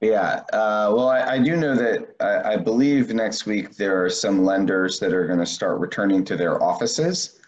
Yeah, 0.00 0.42
uh, 0.52 0.92
well, 0.94 1.08
I, 1.08 1.34
I 1.34 1.38
do 1.38 1.56
know 1.56 1.74
that 1.74 2.14
I, 2.20 2.54
I 2.54 2.56
believe 2.56 3.14
next 3.14 3.46
week 3.46 3.76
there 3.76 4.04
are 4.04 4.10
some 4.10 4.44
lenders 4.44 4.98
that 5.00 5.12
are 5.14 5.26
going 5.26 5.38
to 5.38 5.46
start 5.46 5.80
returning 5.80 6.24
to 6.26 6.36
their 6.36 6.62
offices. 6.62 7.40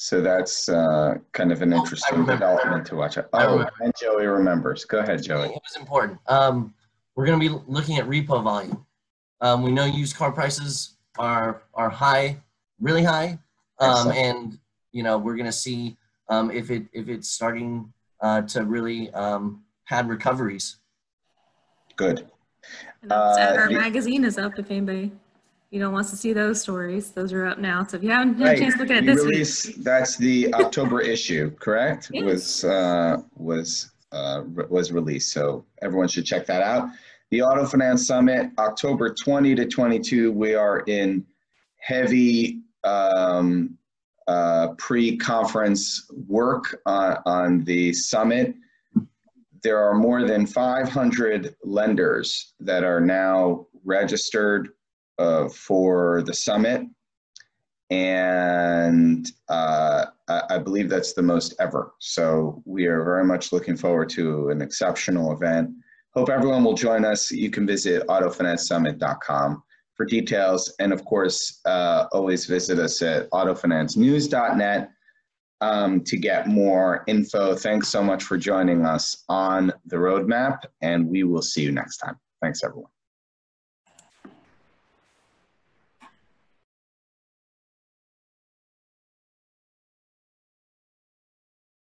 So 0.00 0.20
that's 0.20 0.68
uh, 0.68 1.16
kind 1.32 1.50
of 1.50 1.60
an 1.60 1.72
interesting 1.72 2.24
development 2.24 2.86
to 2.86 2.94
watch. 2.94 3.18
I 3.18 3.24
Oh, 3.32 3.66
and 3.80 3.92
Joey 4.00 4.26
remembers. 4.26 4.84
Go 4.84 5.00
ahead, 5.00 5.22
Joey. 5.24 5.46
It 5.48 5.60
was 5.62 5.76
important. 5.76 6.20
Um, 6.28 6.72
we're 7.16 7.26
going 7.26 7.40
to 7.40 7.48
be 7.48 7.62
looking 7.66 7.98
at 7.98 8.06
repo 8.06 8.42
volume. 8.42 8.86
Um, 9.40 9.62
we 9.62 9.72
know 9.72 9.84
used 9.84 10.14
car 10.16 10.30
prices 10.30 10.94
are 11.18 11.62
are 11.74 11.90
high, 11.90 12.36
really 12.80 13.02
high, 13.02 13.40
um, 13.80 14.12
and 14.12 14.58
you 14.92 15.02
know 15.02 15.18
we're 15.18 15.34
going 15.34 15.46
to 15.46 15.52
see 15.52 15.96
um, 16.28 16.52
if 16.52 16.70
it 16.70 16.84
if 16.92 17.08
it's 17.08 17.28
starting 17.28 17.92
uh, 18.20 18.42
to 18.42 18.64
really 18.64 19.10
um, 19.12 19.62
pad 19.86 20.08
recoveries. 20.08 20.76
Good. 21.96 22.28
And 23.02 23.12
Uh, 23.12 23.56
our 23.58 23.68
the- 23.68 23.74
magazine 23.74 24.24
is 24.24 24.38
up 24.38 24.58
if 24.58 24.70
anybody, 24.70 25.12
you 25.70 25.80
know, 25.80 25.90
wants 25.90 26.10
to 26.10 26.16
see 26.16 26.32
those 26.32 26.60
stories. 26.60 27.10
Those 27.10 27.32
are 27.32 27.46
up 27.46 27.58
now. 27.58 27.84
So 27.84 27.96
if 27.96 28.02
you 28.02 28.10
haven't 28.10 28.34
had 28.34 28.42
a 28.42 28.50
Right. 28.50 28.58
chance 28.58 28.74
to 28.74 28.80
look 28.80 28.90
at 28.90 28.98
it 28.98 29.04
You 29.04 29.14
this 29.32 29.66
week, 29.66 29.76
That's 29.84 30.16
the 30.16 30.52
October 30.54 31.00
issue, 31.00 31.50
correct? 31.56 32.10
Yes. 32.12 32.24
Was 32.24 32.64
uh, 32.64 33.16
was 33.36 33.90
uh, 34.12 34.42
re- 34.46 34.66
was 34.68 34.90
released. 34.92 35.32
So 35.32 35.64
everyone 35.82 36.08
should 36.08 36.24
check 36.24 36.46
that 36.46 36.62
out. 36.62 36.88
The 37.30 37.42
Auto 37.42 37.66
Finance 37.66 38.06
Summit, 38.06 38.50
October 38.58 39.14
20 39.22 39.54
to 39.54 39.66
22. 39.66 40.32
We 40.32 40.54
are 40.54 40.80
in 40.80 41.26
heavy 41.76 42.62
um, 42.84 43.76
uh, 44.28 44.68
pre-conference 44.78 46.08
work 46.28 46.80
on, 46.86 47.16
on 47.26 47.64
the 47.64 47.92
summit. 47.92 48.54
There 49.62 49.78
are 49.78 49.94
more 49.94 50.22
than 50.22 50.46
500 50.46 51.56
lenders 51.64 52.54
that 52.60 52.84
are 52.84 53.00
now 53.00 53.66
registered 53.84 54.68
uh, 55.18 55.48
for 55.48 56.22
the 56.22 56.34
summit 56.34 56.82
and 57.90 59.30
uh, 59.48 60.06
I, 60.28 60.42
I 60.50 60.58
believe 60.58 60.88
that's 60.88 61.14
the 61.14 61.22
most 61.22 61.54
ever. 61.58 61.94
So 62.00 62.62
we 62.66 62.86
are 62.86 63.02
very 63.02 63.24
much 63.24 63.52
looking 63.52 63.76
forward 63.76 64.10
to 64.10 64.50
an 64.50 64.60
exceptional 64.60 65.32
event. 65.32 65.70
Hope 66.14 66.28
everyone 66.28 66.64
will 66.64 66.74
join 66.74 67.04
us. 67.04 67.30
You 67.30 67.50
can 67.50 67.66
visit 67.66 68.06
autofinancesummit.com 68.08 69.62
for 69.98 70.06
details, 70.06 70.72
and 70.78 70.92
of 70.92 71.04
course, 71.04 71.60
uh, 71.66 72.06
always 72.12 72.46
visit 72.46 72.78
us 72.78 73.02
at 73.02 73.28
autofinancenews.net 73.30 74.90
um, 75.60 76.04
to 76.04 76.16
get 76.16 76.46
more 76.46 77.02
info. 77.08 77.56
Thanks 77.56 77.88
so 77.88 78.02
much 78.02 78.22
for 78.22 78.38
joining 78.38 78.86
us 78.86 79.24
on 79.28 79.72
the 79.86 79.96
roadmap, 79.96 80.60
and 80.80 81.08
we 81.08 81.24
will 81.24 81.42
see 81.42 81.62
you 81.62 81.72
next 81.72 81.98
time. 81.98 82.16
Thanks, 82.40 82.62
everyone. 82.62 82.90